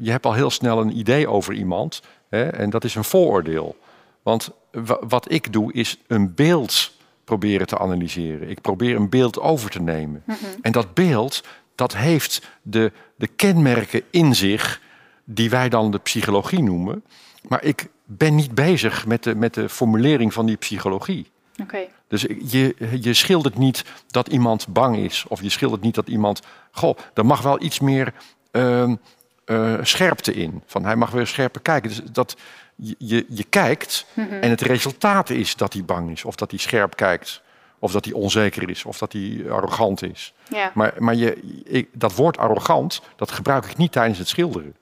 [0.00, 2.02] je hebt al heel snel een idee over iemand.
[2.28, 3.76] Hè, en dat is een vooroordeel.
[4.22, 4.50] Want
[5.00, 6.92] wat ik doe is een beeld
[7.24, 8.48] proberen te analyseren.
[8.48, 10.22] Ik probeer een beeld over te nemen.
[10.26, 10.36] Mhm.
[10.62, 11.44] En dat beeld,
[11.74, 14.80] dat heeft de, de kenmerken in zich
[15.24, 17.04] die wij dan de psychologie noemen.
[17.48, 21.30] Maar ik ben niet bezig met de, met de formulering van die psychologie.
[21.62, 21.90] Okay.
[22.08, 25.24] Dus je, je schildert niet dat iemand bang is.
[25.28, 26.42] Of je schildert niet dat iemand.
[26.70, 28.12] Goh, er mag wel iets meer
[28.52, 28.92] uh,
[29.46, 30.62] uh, scherpte in.
[30.66, 31.88] Van hij mag weer scherper kijken.
[31.88, 32.36] Dus dat,
[32.76, 34.32] je, je kijkt mhm.
[34.32, 36.24] en het resultaat is dat hij bang is.
[36.24, 37.42] Of dat hij scherp kijkt.
[37.82, 38.84] Of dat hij onzeker is.
[38.84, 40.32] Of dat hij arrogant is.
[40.48, 40.70] Ja.
[40.74, 44.74] Maar, maar je, ik, dat woord arrogant, dat gebruik ik niet tijdens het schilderen.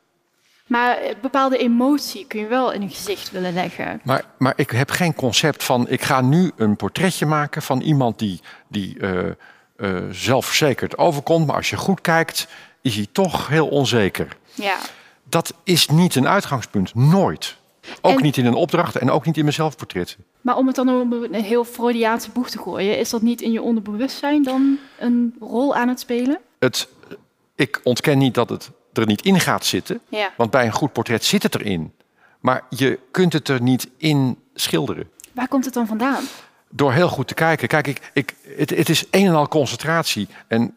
[0.67, 4.01] Maar bepaalde emotie kun je wel in een gezicht willen leggen.
[4.05, 8.19] Maar, maar ik heb geen concept van, ik ga nu een portretje maken van iemand
[8.19, 9.27] die, die uh,
[9.77, 11.47] uh, zelfverzekerd overkomt.
[11.47, 12.49] Maar als je goed kijkt,
[12.83, 14.37] is hij toch heel onzeker.
[14.55, 14.77] Ja.
[15.25, 17.57] Dat is niet een uitgangspunt, nooit.
[18.01, 20.17] Ook niet in een opdracht en ook niet in mijn zelfportret.
[20.41, 23.53] Maar om het dan op een heel Freudiaanse boeg te gooien, is dat niet in
[23.53, 26.39] je onderbewustzijn dan een rol aan het spelen?
[26.59, 26.89] Het,
[27.55, 30.01] ik ontken niet dat het er niet in gaat zitten.
[30.09, 30.31] Ja.
[30.37, 31.93] Want bij een goed portret zit het erin.
[32.41, 35.11] Maar je kunt het er niet in schilderen.
[35.33, 36.25] Waar komt het dan vandaan?
[36.69, 37.69] Door heel goed te kijken.
[37.69, 40.29] Kijk, ik, ik, het, het is een en al concentratie.
[40.47, 40.71] En uh,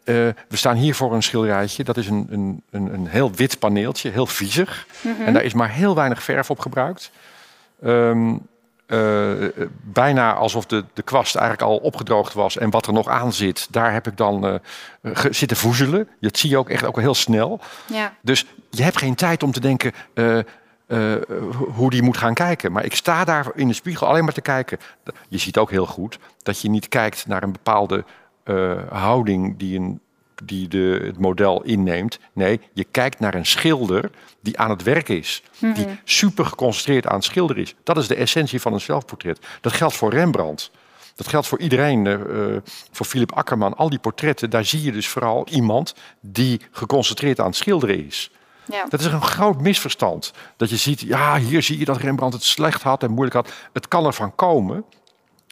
[0.48, 1.84] we staan hier voor een schilderijtje.
[1.84, 4.86] Dat is een, een, een, een heel wit paneeltje, heel viezig.
[5.00, 5.26] Mm -hmm.
[5.26, 7.10] En daar is maar heel weinig verf op gebruikt.
[7.84, 8.46] Um,
[8.94, 9.48] uh,
[9.82, 12.58] bijna alsof de, de kwast eigenlijk al opgedroogd was.
[12.58, 16.08] En wat er nog aan zit, daar heb ik dan uh, zitten voezelen.
[16.20, 17.60] Dat zie je ook echt ook heel snel.
[17.86, 18.14] Ja.
[18.20, 20.38] Dus je hebt geen tijd om te denken uh,
[21.74, 22.72] hoe die moet gaan kijken.
[22.72, 24.78] Maar ik sta daar in de spiegel alleen maar te kijken.
[25.28, 28.04] Je ziet ook heel goed dat je niet kijkt naar een bepaalde
[28.90, 30.00] houding die een
[30.46, 32.18] die de, het model inneemt.
[32.32, 35.42] Nee, je kijkt naar een schilder die aan het werk is.
[35.58, 35.94] Die Mhm.
[36.04, 37.74] super geconcentreerd aan het schilderen is.
[37.82, 39.38] Dat is de essentie van een zelfportret.
[39.60, 40.70] Dat geldt voor Rembrandt.
[41.16, 42.56] Dat geldt voor iedereen, uh,
[42.92, 43.76] voor Philip Akkerman.
[43.76, 48.30] Al die portretten, daar zie je dus vooral iemand die geconcentreerd aan het schilderen is.
[48.70, 48.86] Ja.
[48.88, 50.32] Dat is een groot misverstand.
[50.56, 53.52] Dat je ziet, ja, hier zie je dat Rembrandt het slecht had en moeilijk had.
[53.72, 54.84] Het kan ervan komen,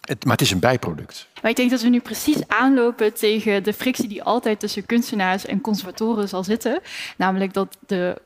[0.03, 1.29] het, maar het is een bijproduct.
[1.43, 5.47] Maar ik denk dat we nu precies aanlopen tegen de frictie die altijd tussen kunstenaars
[5.47, 6.81] en conservatoren zal zitten.
[7.17, 8.21] Namelijk dat de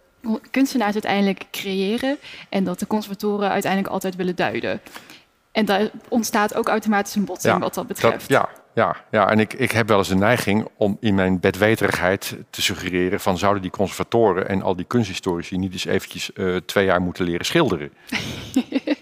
[0.50, 2.16] kunstenaars uiteindelijk creëren
[2.48, 4.80] en dat de conservatoren uiteindelijk altijd willen duiden.
[5.52, 8.28] En daar ontstaat ook automatisch een botsing Ja, wat dat betreft.
[8.28, 11.40] Dat, ja, ja, ja, en ik, ik heb wel eens de neiging om in mijn
[11.40, 16.56] bedweterigheid te suggereren van zouden die conservatoren en al die kunsthistorici niet eens eventjes eh,
[16.56, 17.92] twee jaar moeten leren schilderen.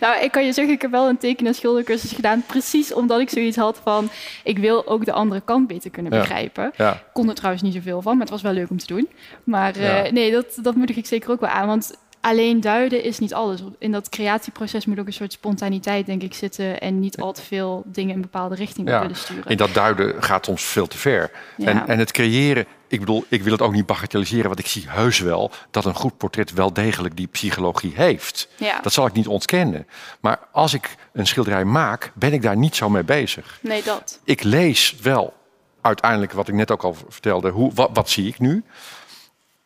[0.00, 2.44] Nou, ik kan je zeggen, ik heb wel een teken- en schildercursus gedaan.
[2.46, 4.08] Precies omdat ik zoiets had van,
[4.44, 6.18] ik wil ook de andere kant beter kunnen Ja.
[6.18, 6.72] begrijpen.
[6.76, 7.02] Ja.
[7.12, 9.08] Kon er trouwens niet zoveel van, maar het was wel leuk om te doen.
[9.44, 11.66] Maar eh, nee, dat, dat moedig ik zeker ook wel aan.
[11.66, 13.60] Want alleen duiden is niet alles.
[13.78, 16.80] In dat creatieproces moet ook een soort spontaniteit, denk ik, zitten.
[16.80, 19.44] En niet al te veel dingen in een bepaalde richting Ja, willen sturen.
[19.46, 21.30] In dat duiden gaat soms veel te ver.
[21.56, 21.66] Ja.
[21.66, 24.84] En, en het creëren, ik bedoel, ik wil het ook niet bagatelliseren, want ik zie
[24.88, 28.48] heus wel dat een goed portret wel degelijk die psychologie heeft.
[28.56, 28.80] Ja.
[28.80, 29.86] Dat zal ik niet ontkennen.
[30.20, 33.58] Maar als ik een schilderij maak, ben ik daar niet zo mee bezig.
[33.60, 34.20] Nee, dat.
[34.24, 35.34] Ik lees wel
[35.80, 38.64] uiteindelijk, wat ik net ook al vertelde, hoe, wat, wat zie ik nu?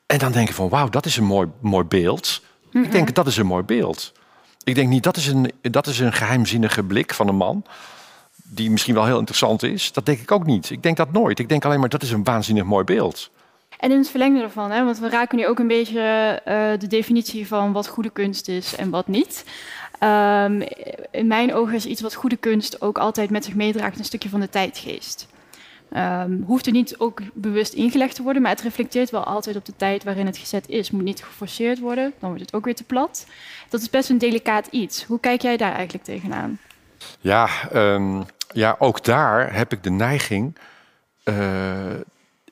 [0.07, 2.43] En dan denk ik van, wauw, dat is een mooi, mooi beeld.
[2.73, 4.13] Ik denk, dat is een mooi beeld.
[4.65, 7.65] Ik denk niet, dat is, een, dat is een geheimzinnige blik van een man.
[8.43, 9.93] Die misschien wel heel interessant is.
[9.93, 10.71] Dat denk ik ook niet.
[10.71, 11.39] Ik denk dat nooit.
[11.39, 13.31] Ik denk alleen maar, dat is een waanzinnig mooi beeld.
[13.79, 16.01] En in het verlengde ervan, hè, want we raken nu ook een beetje
[16.45, 19.45] eh, de definitie van wat goede kunst is en wat niet.
[19.99, 20.63] Ehm,
[21.11, 24.29] in mijn ogen is iets wat goede kunst ook altijd met zich meedraagt een stukje
[24.29, 25.27] van de tijdgeest.
[25.93, 29.65] Ehm, hoeft er niet ook bewust ingelegd te worden, maar het reflecteert wel altijd op
[29.65, 30.91] de tijd waarin het gezet is.
[30.91, 33.27] Moet niet geforceerd worden, dan wordt het ook weer te plat.
[33.69, 35.05] Dat is best een delicaat iets.
[35.05, 36.59] Hoe kijk jij daar eigenlijk tegenaan?
[37.21, 38.23] Ja, ehm,
[38.53, 40.55] ja, ook daar heb ik de neiging.
[41.23, 41.35] eh,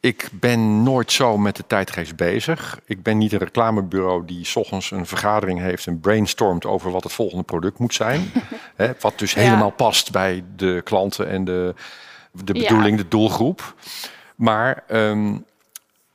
[0.01, 2.81] ik ben nooit zo met de tijdgeest bezig.
[2.85, 7.03] Ik ben niet een reclamebureau die 's ochtends een vergadering heeft en brainstormt over wat
[7.03, 8.31] het volgende product moet zijn.
[8.77, 9.41] Hè, wat dus Ja.
[9.41, 11.75] helemaal past bij de klanten en de,
[12.45, 12.61] de Ja.
[12.61, 13.75] bedoeling, de doelgroep.
[14.37, 15.37] Maar ehm,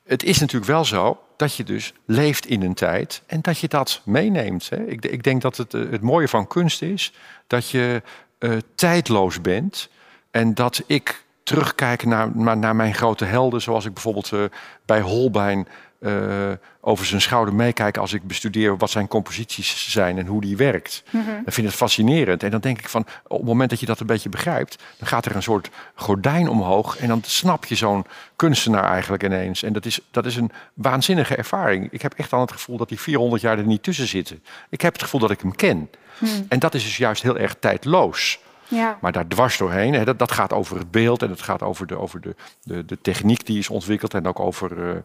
[0.05, 3.67] het is natuurlijk wel zo dat je dus leeft in een tijd en dat je
[3.67, 4.69] dat meeneemt.
[4.69, 4.85] Hè.
[4.85, 7.13] Ik, ik denk dat het, eh, het mooie van kunst is
[7.47, 8.01] dat je
[8.37, 9.89] eh, tijdloos bent
[10.31, 14.43] en dat ik terugkijk naar, naar, naar mijn grote helden, zoals ik bijvoorbeeld eh,
[14.85, 15.67] bij Holbein
[15.99, 20.57] eh, over zijn schouder meekijken als ik bestudeer wat zijn composities zijn en hoe die
[20.57, 21.03] werkt.
[21.09, 22.43] Mm Ik vind het fascinerend.
[22.43, 25.07] En dan denk ik van, op het moment dat je dat een beetje begrijpt, dan
[25.07, 29.63] gaat er een soort gordijn omhoog en dan snap je zo'n kunstenaar eigenlijk ineens.
[29.63, 31.87] En dat is, dat is een waanzinnige ervaring.
[31.91, 34.43] Ik heb echt al het gevoel dat die 400 jaar er niet tussen zitten.
[34.69, 35.89] Ik heb het gevoel dat ik hem ken.
[36.17, 36.45] Hmm.
[36.49, 38.39] En dat is dus juist heel erg tijdloos.
[38.69, 38.97] Ja.
[39.01, 41.87] Maar daar dwars doorheen, hè, dat, dat gaat over het beeld en het gaat over
[41.87, 44.95] de, over de, de, de techniek die is ontwikkeld en ook over, uh,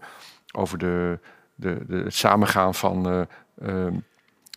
[0.56, 1.18] over de,
[1.54, 3.22] de, de, het samengaan van, uh,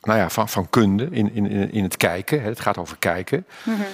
[0.01, 2.41] nou ja, van, van kunde in, in, in het kijken.
[2.41, 2.47] Hè.
[2.47, 3.45] Het gaat over kijken.
[3.63, 3.86] Mm -hmm.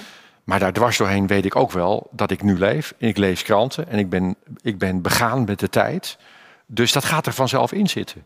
[0.44, 2.94] Maar daar dwars doorheen weet ik ook wel dat ik nu leef.
[2.98, 6.18] En ik lees kranten en ik ben, ik ben begaan met de tijd.
[6.66, 8.24] Dus dat gaat er vanzelf in zitten.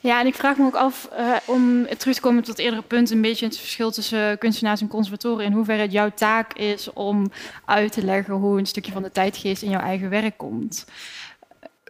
[0.00, 2.82] Ja, en ik vraag me ook af, uh, om terug te komen tot het eerdere
[2.82, 6.92] punt, een beetje het verschil tussen kunstenaars en conservatoren, in hoeverre het jouw taak is
[6.92, 7.30] om
[7.64, 10.86] uit te leggen hoe een stukje van de tijdgeest in jouw eigen werk komt.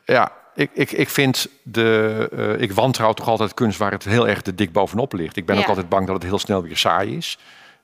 [0.05, 2.29] Ja, ik, ik, ik vind de.
[2.33, 5.37] Uh, ik wantrouw toch altijd kunst waar het heel erg te dik bovenop ligt.
[5.37, 5.63] Ik ben ja.
[5.63, 7.39] ook altijd bang dat het heel snel weer saai is.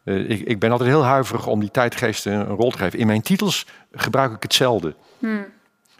[0.04, 2.98] Uh, ik, ik ben altijd heel huiverig om die tijdgeest een rol te geven.
[2.98, 4.94] In mijn titels gebruik ik hetzelfde.
[5.18, 5.54] Hmm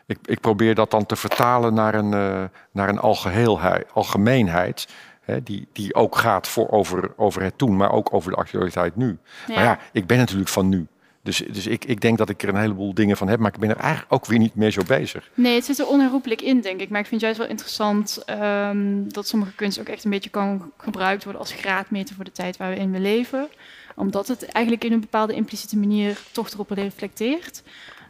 [0.07, 4.89] ik, ik probeer dat dan te vertalen naar een, uh, naar een algeheelheid, algemeenheid.
[5.21, 8.97] Hè, die, die ook gaat voor over, over het toen, maar ook over de actualiteit
[8.97, 9.19] nu.
[9.47, 9.55] Ja.
[9.55, 10.87] Maar ja, ik ben natuurlijk van nu.
[11.27, 13.61] Dus, dus ik, ik denk dat ik er een heleboel dingen van heb, maar ik
[13.61, 15.31] ben er eigenlijk ook weer niet meer zo bezig.
[15.35, 16.89] Nee, het zit er onherroepelijk in, denk ik.
[16.89, 20.73] Maar ik vind juist wel interessant um, dat sommige kunst ook echt een beetje kan
[20.77, 23.49] gebruikt worden als graadmeter voor de tijd waar we in leven.
[23.97, 27.63] Omdat het eigenlijk in een bepaalde impliciete manier toch erop reflecteert.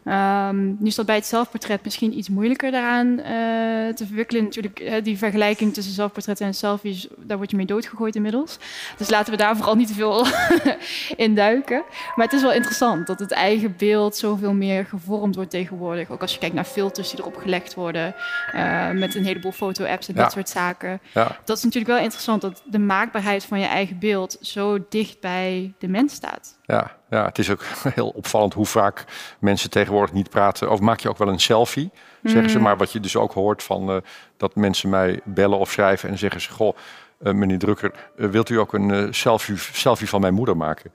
[0.09, 3.25] Um, nu is dat bij het zelfportret misschien iets moeilijker daaraan uh,
[3.95, 4.45] te verwikkelen.
[4.45, 8.59] Natuurlijk, uh, die vergelijking tussen zelfportretten en selfies, daar word je mee doodgegooid inmiddels.
[8.97, 10.27] Dus laten we daar vooral niet te veel
[11.27, 11.83] in duiken.
[12.15, 16.11] Maar het is wel interessant dat het eigen beeld zoveel meer gevormd wordt tegenwoordig.
[16.11, 18.15] Ook als je kijkt naar filters die erop gelegd worden,
[18.55, 20.23] uh, met een heleboel foto-apps en ja.
[20.23, 21.01] dat soort zaken.
[21.15, 21.39] Ja.
[21.45, 25.75] Dat is natuurlijk wel interessant, dat de maakbaarheid van je eigen beeld zo dicht bij
[25.79, 26.59] de mens staat.
[26.67, 27.63] Ja, ja, het is ook
[27.95, 29.05] heel opvallend hoe vaak
[29.39, 30.71] mensen tegenwoordig niet praten.
[30.71, 31.91] Of maak je ook wel een selfie,
[32.23, 32.59] zeggen ze.
[32.59, 33.97] Maar wat je dus ook hoort van uh,
[34.37, 36.77] dat mensen mij bellen of schrijven en zeggen ze: Goh,
[37.23, 40.93] uh, meneer Drukker, uh, wilt u ook een selfie, selfie van mijn moeder maken?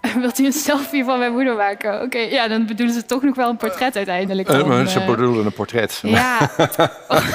[0.20, 1.94] Wilt u een selfie van mijn moeder maken?
[1.94, 4.48] Oké, okay, ja, dan bedoelen ze toch nog wel een portret uiteindelijk.
[4.48, 6.00] Dan, uh, ze bedoelen een portret.
[6.02, 6.50] Ja.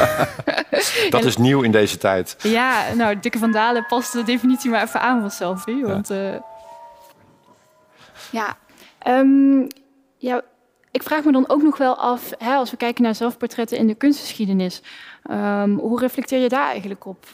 [1.10, 2.36] dat is nieuw in deze tijd.
[2.42, 5.86] Ja, nou, Dikke van Dalen past de definitie maar even aan van selfie.
[5.86, 6.44] Want ja.
[8.34, 8.58] Ja,
[9.08, 9.68] um,
[10.18, 10.42] ja,
[10.92, 13.88] ik vraag me dan ook nog wel af, hè, als we kijken naar zelfportretten in
[13.88, 14.82] de kunstgeschiedenis,
[15.32, 17.26] um, hoe reflecteer je daar eigenlijk op?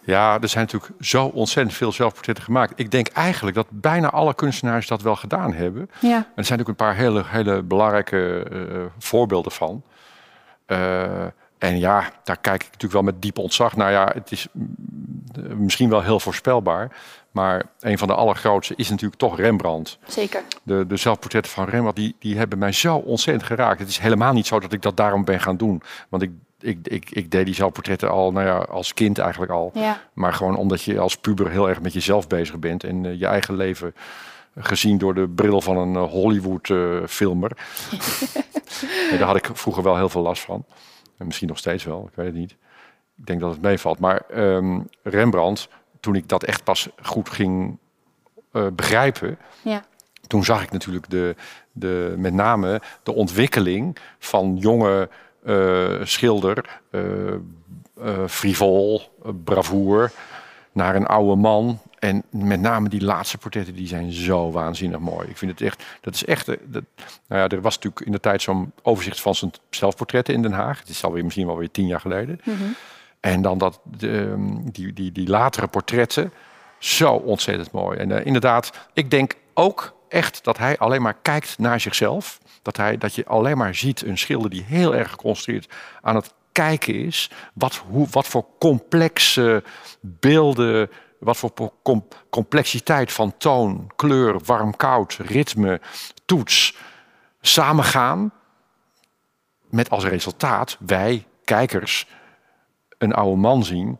[0.00, 2.72] Ja, er zijn natuurlijk zo ontzettend veel zelfportretten gemaakt.
[2.76, 5.90] Ik denk eigenlijk dat bijna alle kunstenaars dat wel gedaan hebben.
[6.00, 6.16] Ja.
[6.16, 9.82] En er zijn ook een paar hele, hele belangrijke uh, voorbeelden van.
[10.66, 11.26] Uh,
[11.58, 13.76] en ja, daar kijk ik natuurlijk wel met diep ontzag.
[13.76, 14.46] Nou ja, het is
[15.56, 16.90] misschien wel heel voorspelbaar.
[17.30, 19.98] Maar een van de allergrootste is natuurlijk toch Rembrandt.
[20.06, 20.42] Zeker.
[20.62, 23.78] De, de zelfportretten van Rembrandt, die, die hebben mij zo ontzettend geraakt.
[23.78, 25.82] Het is helemaal niet zo dat ik dat daarom ben gaan doen.
[26.08, 29.70] Want ik, ik, ik, ik deed die zelfportretten al, nou ja, als kind eigenlijk al.
[29.74, 30.00] Ja.
[30.12, 32.84] Maar gewoon omdat je als puber heel erg met jezelf bezig bent.
[32.84, 33.94] En uh, je eigen leven
[34.56, 37.50] gezien door de bril van een uh, Hollywood-filmer.
[37.92, 40.64] Uh, daar had ik vroeger wel heel veel last van.
[41.18, 42.56] En misschien nog steeds wel, ik weet het niet.
[43.16, 43.98] Ik denk dat het meevalt.
[43.98, 45.68] Maar um, Rembrandt,
[46.00, 47.78] toen ik dat echt pas goed ging
[48.52, 49.84] uh, begrijpen, ja.
[50.26, 51.34] toen zag ik natuurlijk de,
[51.72, 55.08] de, met name de ontwikkeling van jonge
[55.44, 57.34] uh, schilder, uh,
[58.26, 59.02] frivol,
[59.44, 60.10] bravoer,
[60.72, 61.78] naar een oude man.
[61.98, 65.28] En met name die laatste portretten, die zijn zo waanzinnig mooi.
[65.28, 66.84] Ik vind het echt, dat is echt, dat,
[67.28, 70.52] nou ja, er was natuurlijk in de tijd zo'n overzicht van zijn zelfportretten in Den
[70.52, 70.78] Haag.
[70.78, 72.40] Het is alweer misschien wel weer tien jaar geleden.
[72.44, 72.74] Mm -hmm.
[73.20, 74.34] En dan dat, de,
[74.72, 76.32] die, die, die latere portretten,
[76.78, 77.98] zo ontzettend mooi.
[77.98, 82.40] En uh, inderdaad, ik denk ook echt dat hij alleen maar kijkt naar zichzelf.
[82.62, 86.32] Dat, hij, dat je alleen maar ziet een schilder die heel erg geconcentreerd aan het
[86.52, 87.30] kijken is.
[87.52, 89.62] Wat, hoe, wat voor complexe
[90.00, 95.80] beelden, wat voor com complexiteit van toon, kleur, warm, koud, ritme,
[96.24, 96.76] toets
[97.40, 98.32] samengaan.
[99.70, 102.06] Met als resultaat wij, kijkers,
[102.98, 103.98] een oude man zien.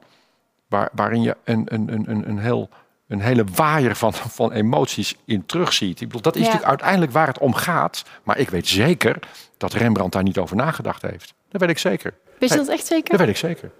[0.68, 2.68] Waar, waarin je een, een, een, een, heel,
[3.08, 6.00] een hele waaier van, van emoties in terugziet.
[6.00, 6.46] Ik bedoel, dat is ja.
[6.46, 8.04] natuurlijk uiteindelijk waar het om gaat.
[8.22, 9.18] Maar ik weet zeker
[9.56, 11.34] dat Rembrandt daar niet over nagedacht heeft.
[11.48, 12.14] Dat weet ik zeker.
[12.38, 13.10] Weet je dat echt zeker?
[13.10, 13.70] Dat weet ik zeker.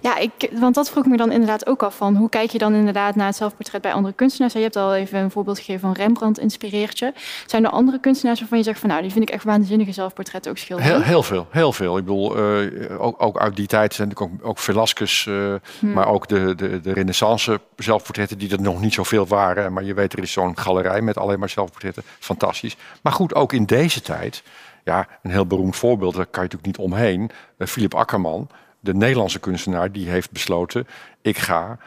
[0.00, 2.74] Ja, ik, want dat vroeg me dan inderdaad ook af van hoe kijk je dan
[2.74, 4.52] inderdaad naar het zelfportret bij andere kunstenaars?
[4.52, 7.12] Je hebt al even een voorbeeld gegeven van Rembrandt inspireert je.
[7.46, 10.50] Zijn er andere kunstenaars waarvan je zegt van nou, die vind ik echt waanzinnige zelfportretten
[10.50, 10.92] ook schilderen?
[10.92, 11.96] Heel, heel veel, heel veel.
[11.96, 16.28] Ik bedoel, uh, ook, ook uit die tijd zijn ook, ook Velasquez, uh, maar ook
[16.28, 19.72] de, de, de renaissance zelfportretten die er nog niet zoveel waren.
[19.72, 22.02] Maar je weet, er is zo'n galerij met alleen maar zelfportretten.
[22.18, 22.76] Fantastisch.
[23.02, 24.42] Maar goed, ook in deze tijd,
[24.84, 27.30] ja, een heel beroemd voorbeeld, daar kan je natuurlijk niet omheen.
[27.58, 28.48] Uh, Philip Akkerman,
[28.82, 30.86] de Nederlandse kunstenaar, die heeft besloten:
[31.20, 31.78] ik ga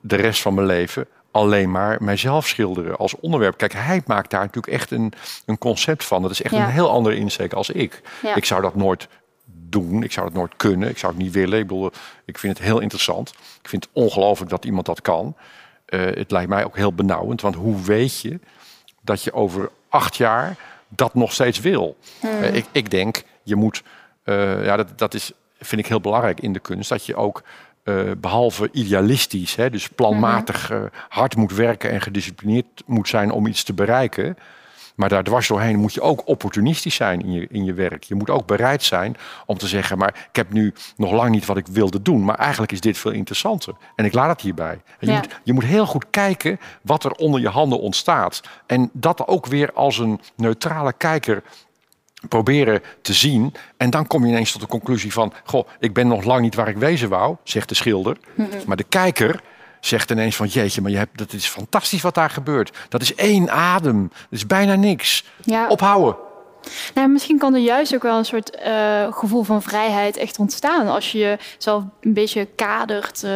[0.00, 3.56] de rest van mijn leven alleen maar mijzelf schilderen als onderwerp.
[3.56, 5.12] Kijk, hij maakt daar natuurlijk echt een,
[5.46, 6.22] een concept van.
[6.22, 8.02] Dat is echt een heel andere insteek als ik.
[8.34, 9.08] Ik zou dat nooit
[9.44, 10.02] doen.
[10.02, 10.88] Ik zou het nooit kunnen.
[10.88, 11.58] Ik zou het niet willen.
[11.58, 11.90] Ik bedoel,
[12.24, 13.30] ik vind het heel interessant.
[13.62, 15.36] Ik vind het ongelooflijk dat iemand dat kan.
[15.88, 17.40] Uh, het lijkt mij ook heel benauwend.
[17.40, 18.40] Want hoe weet je
[19.00, 20.56] dat je over acht jaar
[20.88, 21.96] dat nog steeds wil?
[22.20, 22.30] Hmm.
[22.30, 23.82] Uh, ik, ik, denk, je moet...
[24.24, 25.32] Uh, ja, dat, dat is,
[25.64, 26.88] vind ik heel belangrijk in de kunst.
[26.88, 27.42] Dat je ook
[27.84, 33.46] uh, behalve idealistisch, hè, dus planmatig uh, hard moet werken en gedisciplineerd moet zijn om
[33.46, 34.36] iets te bereiken.
[34.94, 38.02] Maar daar dwars doorheen moet je ook opportunistisch zijn in je, in je werk.
[38.02, 41.46] Je moet ook bereid zijn om te zeggen, maar ik heb nu nog lang niet
[41.46, 42.24] wat ik wilde doen.
[42.24, 43.74] Maar eigenlijk is dit veel interessanter.
[43.96, 44.80] En ik laat het hierbij.
[45.00, 48.42] je, moet, je moet heel goed kijken wat er onder je handen ontstaat.
[48.66, 51.42] En dat ook weer als een neutrale kijker
[52.28, 53.54] proberen te zien.
[53.76, 55.32] En dan kom je ineens tot de conclusie van...
[55.44, 58.16] goh, ik ben nog lang niet waar ik wezen wou, zegt de schilder.
[58.66, 59.40] Maar de kijker
[59.80, 60.46] zegt ineens van...
[60.46, 62.76] jeetje, maar je hebt, dat is fantastisch wat daar gebeurt.
[62.88, 64.08] Dat is één adem.
[64.08, 65.24] Dat is bijna niks.
[65.44, 65.68] Ja.
[65.68, 66.16] Ophouden.
[66.94, 70.88] Nou, misschien kan er juist ook wel een soort uh, gevoel van vrijheid echt ontstaan.
[70.88, 73.32] Als je jezelf een beetje kadert uh,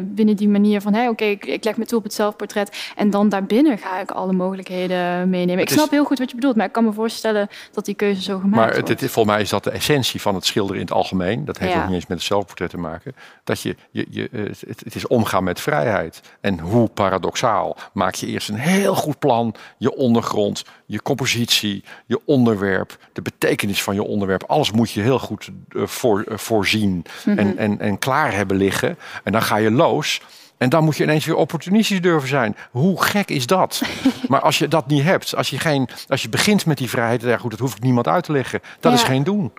[0.00, 1.08] binnen die manier van...
[1.08, 2.92] oké, ik, ik, leg me toe op het zelfportret...
[2.96, 5.62] en dan daarbinnen ga ik alle mogelijkheden meenemen.
[5.62, 7.48] ik snap heel goed wat je bedoelt, maar ik kan me voorstellen...
[7.72, 8.88] dat die keuze zo gemaakt maar wordt.
[8.88, 11.44] Maar volgens mij is dat de essentie van het schilderen in het algemeen.
[11.44, 13.14] Dat heeft ook niet eens met het zelfportret te maken.
[13.44, 16.20] Dat je, je, je, het, het is omgaan met vrijheid.
[16.40, 19.54] En hoe paradoxaal maak je eerst een heel goed plan...
[19.78, 24.44] je ondergrond, je compositie, je onderwerp de betekenis van je onderwerp.
[24.46, 27.38] Alles moet je heel goed uh, voor, uh, voorzien mm -hmm.
[27.38, 28.98] en, en, en klaar hebben liggen.
[29.24, 30.20] En dan ga je los.
[30.58, 32.56] En dan moet je ineens weer opportunistisch durven zijn.
[32.70, 33.82] Hoe gek is dat?
[34.28, 37.22] maar als je dat niet hebt, als je, geen, als je begint met die vrijheid,
[37.22, 38.60] ja goed, dat hoef ik niemand uit te leggen.
[38.80, 38.98] Dat ja.
[38.98, 39.52] is geen doen.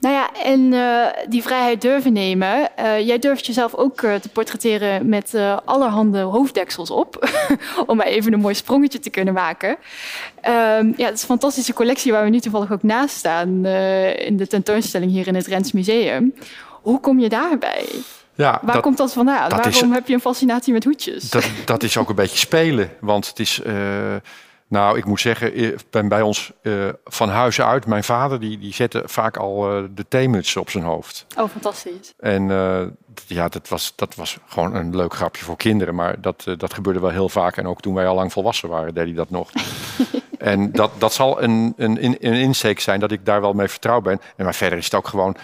[0.00, 2.68] Nou ja, en uh, die vrijheid durven nemen.
[2.78, 7.28] Uh, jij durft jezelf ook uh, te portretteren met allerhande hoofddeksels op.
[7.86, 9.68] om maar even een mooi sprongetje te kunnen maken.
[9.68, 13.66] Um, ja, het is een fantastische collectie waar we nu toevallig ook naast staan.
[14.16, 16.34] in de tentoonstelling hier in het Rens Museum.
[16.82, 17.84] Hoe kom je daarbij?
[18.34, 19.48] Ja, Waar dat, komt dat vandaan?
[19.48, 21.30] Dat Waarom is, heb je een fascinatie met hoedjes?
[21.30, 22.90] Dat, dat is ook een beetje spelen.
[23.00, 23.60] Want het is
[24.68, 27.86] nou, ik moet zeggen, ik ben bij ons uh, van huis uit.
[27.86, 31.26] Mijn vader die, die zette vaak al uh, de theemuts op zijn hoofd.
[31.36, 32.14] Oh, fantastisch.
[32.18, 32.82] En uh,
[33.26, 35.94] ja, dat was, dat was gewoon een leuk grapje voor kinderen.
[35.94, 37.56] Maar dat, dat gebeurde wel heel vaak.
[37.56, 39.50] En ook toen wij al lang volwassen waren, deed hij dat nog.
[40.38, 44.02] en dat, dat zal een, een, een insteek zijn dat ik daar wel mee vertrouwd
[44.02, 44.20] ben.
[44.36, 45.36] En maar verder is het ook gewoon,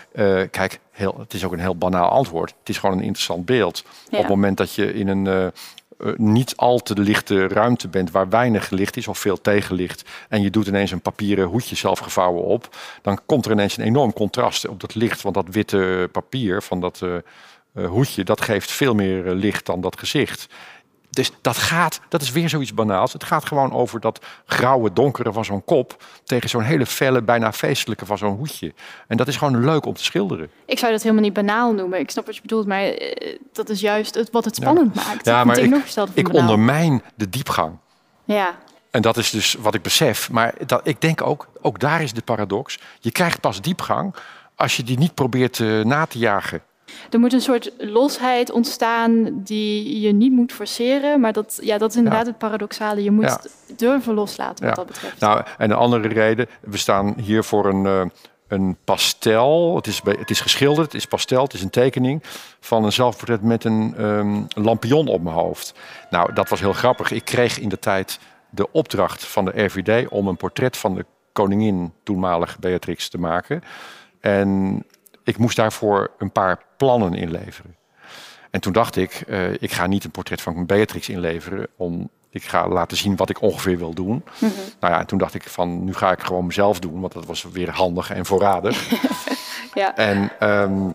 [0.51, 2.55] kijk, heel, het is ook een heel banaal antwoord.
[2.59, 3.83] Het is gewoon een interessant beeld.
[3.85, 3.91] Ja.
[4.11, 5.53] Op het moment dat je in een
[5.99, 10.43] uh, niet al te lichte ruimte bent waar weinig licht is of veel tegenlicht en
[10.43, 14.13] je doet ineens een papieren hoedje zelf gevouwen op, dan komt er ineens een enorm
[14.13, 17.15] contrast op dat licht, want dat witte papier van dat uh,
[17.75, 20.47] uh, hoedje, dat geeft veel meer licht dan dat gezicht.
[21.15, 23.13] Dus dat gaat, dat is weer zoiets banaals.
[23.13, 27.53] Het gaat gewoon over dat grauwe, donkere van zo'n kop tegen zo'n hele felle, bijna
[27.53, 28.75] feestelijke van zo'n hoedje.
[29.09, 30.51] En dat is gewoon leuk om te schilderen.
[30.67, 31.99] Ik zou dat helemaal niet banaal noemen.
[31.99, 35.03] Ik snap wat je bedoelt, maar eh, dat is juist het, wat het spannend ja.
[35.05, 35.27] maakt.
[35.27, 37.77] Ja, maar ik, ik ondermijn de diepgang.
[38.25, 38.55] Ja.
[38.91, 40.31] En dat is dus wat ik besef.
[40.31, 42.79] Maar dat, ik denk ook, ook daar is de paradox.
[43.01, 44.15] Je krijgt pas diepgang
[44.55, 46.63] als je die niet probeert uh, na te jagen.
[47.11, 51.21] Er moet een soort losheid ontstaan die je niet moet forceren.
[51.21, 52.29] Maar dat, ja, dat is inderdaad ja.
[52.29, 53.03] het paradoxale.
[53.03, 53.41] Je moet ja.
[53.77, 55.21] durven loslaten wat dat betreft.
[55.21, 56.47] Nou, en een andere reden.
[56.61, 58.05] We staan hier voor een, uh,
[58.49, 59.77] een pastel.
[59.77, 62.23] Het is, het is geschilderd, het is pastel, het is een tekening
[62.61, 65.75] van een zelfportret met een um, lampion op mijn hoofd.
[66.11, 67.11] Nou, dat was heel grappig.
[67.11, 68.19] Ik kreeg in de tijd
[68.51, 73.63] de opdracht van de RVD om een portret van de koningin, toenmalig Beatrix, te maken.
[74.21, 74.83] En
[75.25, 77.77] ik moest daarvoor een paar plannen inleveren.
[78.51, 81.67] En toen dacht ik, uh, ik ga niet een portret van Beatrix inleveren.
[81.77, 84.09] Om, ik ga laten zien wat ik ongeveer wil doen.
[84.09, 84.51] Mm -hmm.
[84.81, 87.01] Nou ja, en toen dacht ik van, nu ga ik gewoon mezelf doen.
[87.01, 88.91] Want dat was weer handig en voorradig.
[89.75, 89.97] ja.
[89.97, 90.95] En um,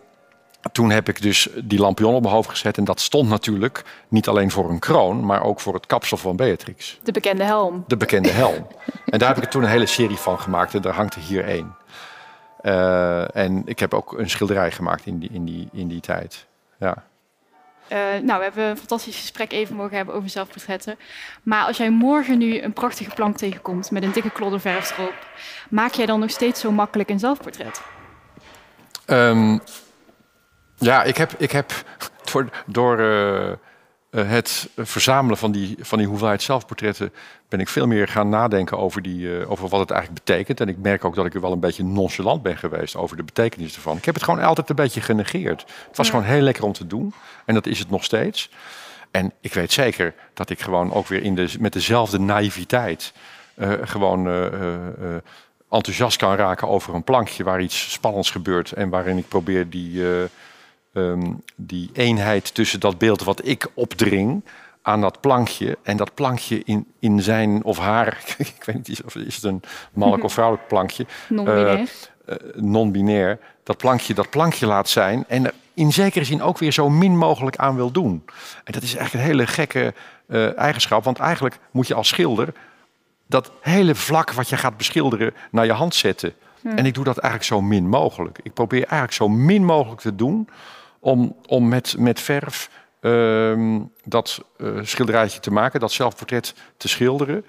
[0.72, 2.78] toen heb ik dus die lampion op mijn hoofd gezet.
[2.78, 6.36] En dat stond natuurlijk niet alleen voor een kroon, maar ook voor het kapsel van
[6.36, 7.00] Beatrix.
[7.04, 7.84] De bekende helm.
[7.88, 8.68] De bekende helm.
[9.06, 10.74] en daar heb ik toen een hele serie van gemaakt.
[10.74, 11.76] En daar hangt er hier één.
[12.62, 16.48] Uh, en ik heb ook een schilderij gemaakt in die, in die, in die tijd.
[16.78, 17.08] ja.
[17.92, 20.98] Uh, nou, we hebben een fantastisch gesprek even mogen hebben over zelfportretten.
[21.44, 25.28] Maar als jij morgen nu een prachtige plank tegenkomt met een dikke klodder verf erop,
[25.70, 27.82] maak jij dan nog steeds zo makkelijk een zelfportret?
[29.06, 29.62] Um,
[30.76, 31.72] ja, ik heb, ik heb
[32.32, 33.52] door, door uh,
[34.10, 37.14] het verzamelen van die, van die hoeveelheid zelfportretten
[37.50, 40.60] ben ik veel meer gaan nadenken over, die, uh, over wat het eigenlijk betekent.
[40.60, 43.24] En ik merk ook dat ik er wel een beetje nonchalant ben geweest over de
[43.24, 43.98] betekenis ervan.
[43.98, 45.66] Ik heb het gewoon altijd een beetje genegeerd.
[45.88, 47.14] Het was gewoon heel lekker om te doen.
[47.46, 48.50] En dat is het nog steeds.
[49.12, 53.14] En ik weet zeker dat ik gewoon ook weer in de, met dezelfde naïviteit
[53.56, 54.28] uh, gewoon
[55.70, 58.72] enthousiast kan raken over een plankje waar iets spannends gebeurt.
[58.72, 60.04] En waarin ik probeer die
[60.94, 64.44] Ehm, die eenheid tussen dat beeld wat ik opdring
[64.82, 69.16] aan dat plankje en dat plankje in, in zijn of haar, ik weet niet of
[69.16, 69.62] is het een
[69.94, 71.90] mannelijk of vrouwelijk plankje, non-binair,
[72.26, 76.72] uh, non-binair, dat plankje dat plankje laat zijn en er in zekere zin ook weer
[76.72, 78.24] zo min mogelijk aan wil doen.
[78.64, 79.94] En dat is echt een hele gekke
[80.28, 82.54] uh, eigenschap, want eigenlijk moet je als schilder
[83.28, 86.34] dat hele vlak wat je gaat beschilderen naar je hand zetten.
[86.64, 88.40] En ik doe dat eigenlijk zo min mogelijk.
[88.44, 90.48] Ik probeer eigenlijk zo min mogelijk te doen
[91.00, 92.70] om, om met, met verf
[93.02, 97.46] uh, dat uh, schilderijtje te maken, dat zelfportret te schilderen.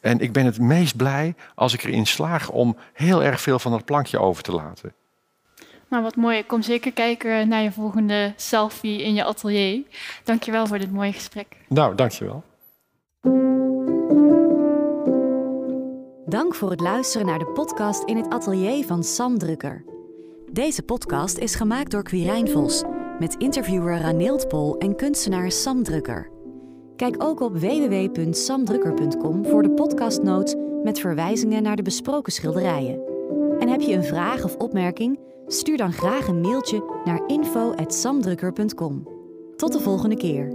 [0.00, 3.70] En ik ben het meest blij als ik erin slaag om heel erg veel van
[3.70, 4.92] dat plankje over te laten.
[5.88, 6.38] Nou, wat mooi.
[6.38, 9.82] Ik kom zeker kijken naar je volgende selfie in je atelier.
[10.24, 11.56] Dankjewel voor dit mooie gesprek.
[11.68, 12.44] Nou, dankjewel.
[16.26, 19.93] Dank voor het luisteren naar de podcast in het atelier van Sam Drukker.
[20.54, 22.82] Deze podcast is gemaakt door Quirijn Vos
[23.18, 26.30] met interviewer Raneeld Pol en kunstenaar Sam Drukker.
[26.96, 33.00] Kijk ook op www.samdrukker.com voor de podcastnotes met verwijzingen naar de besproken schilderijen.
[33.58, 35.18] En heb je een vraag of opmerking?
[35.46, 39.08] Stuur dan graag een mailtje naar info@samdrukker.com.
[39.56, 40.52] Tot de volgende keer.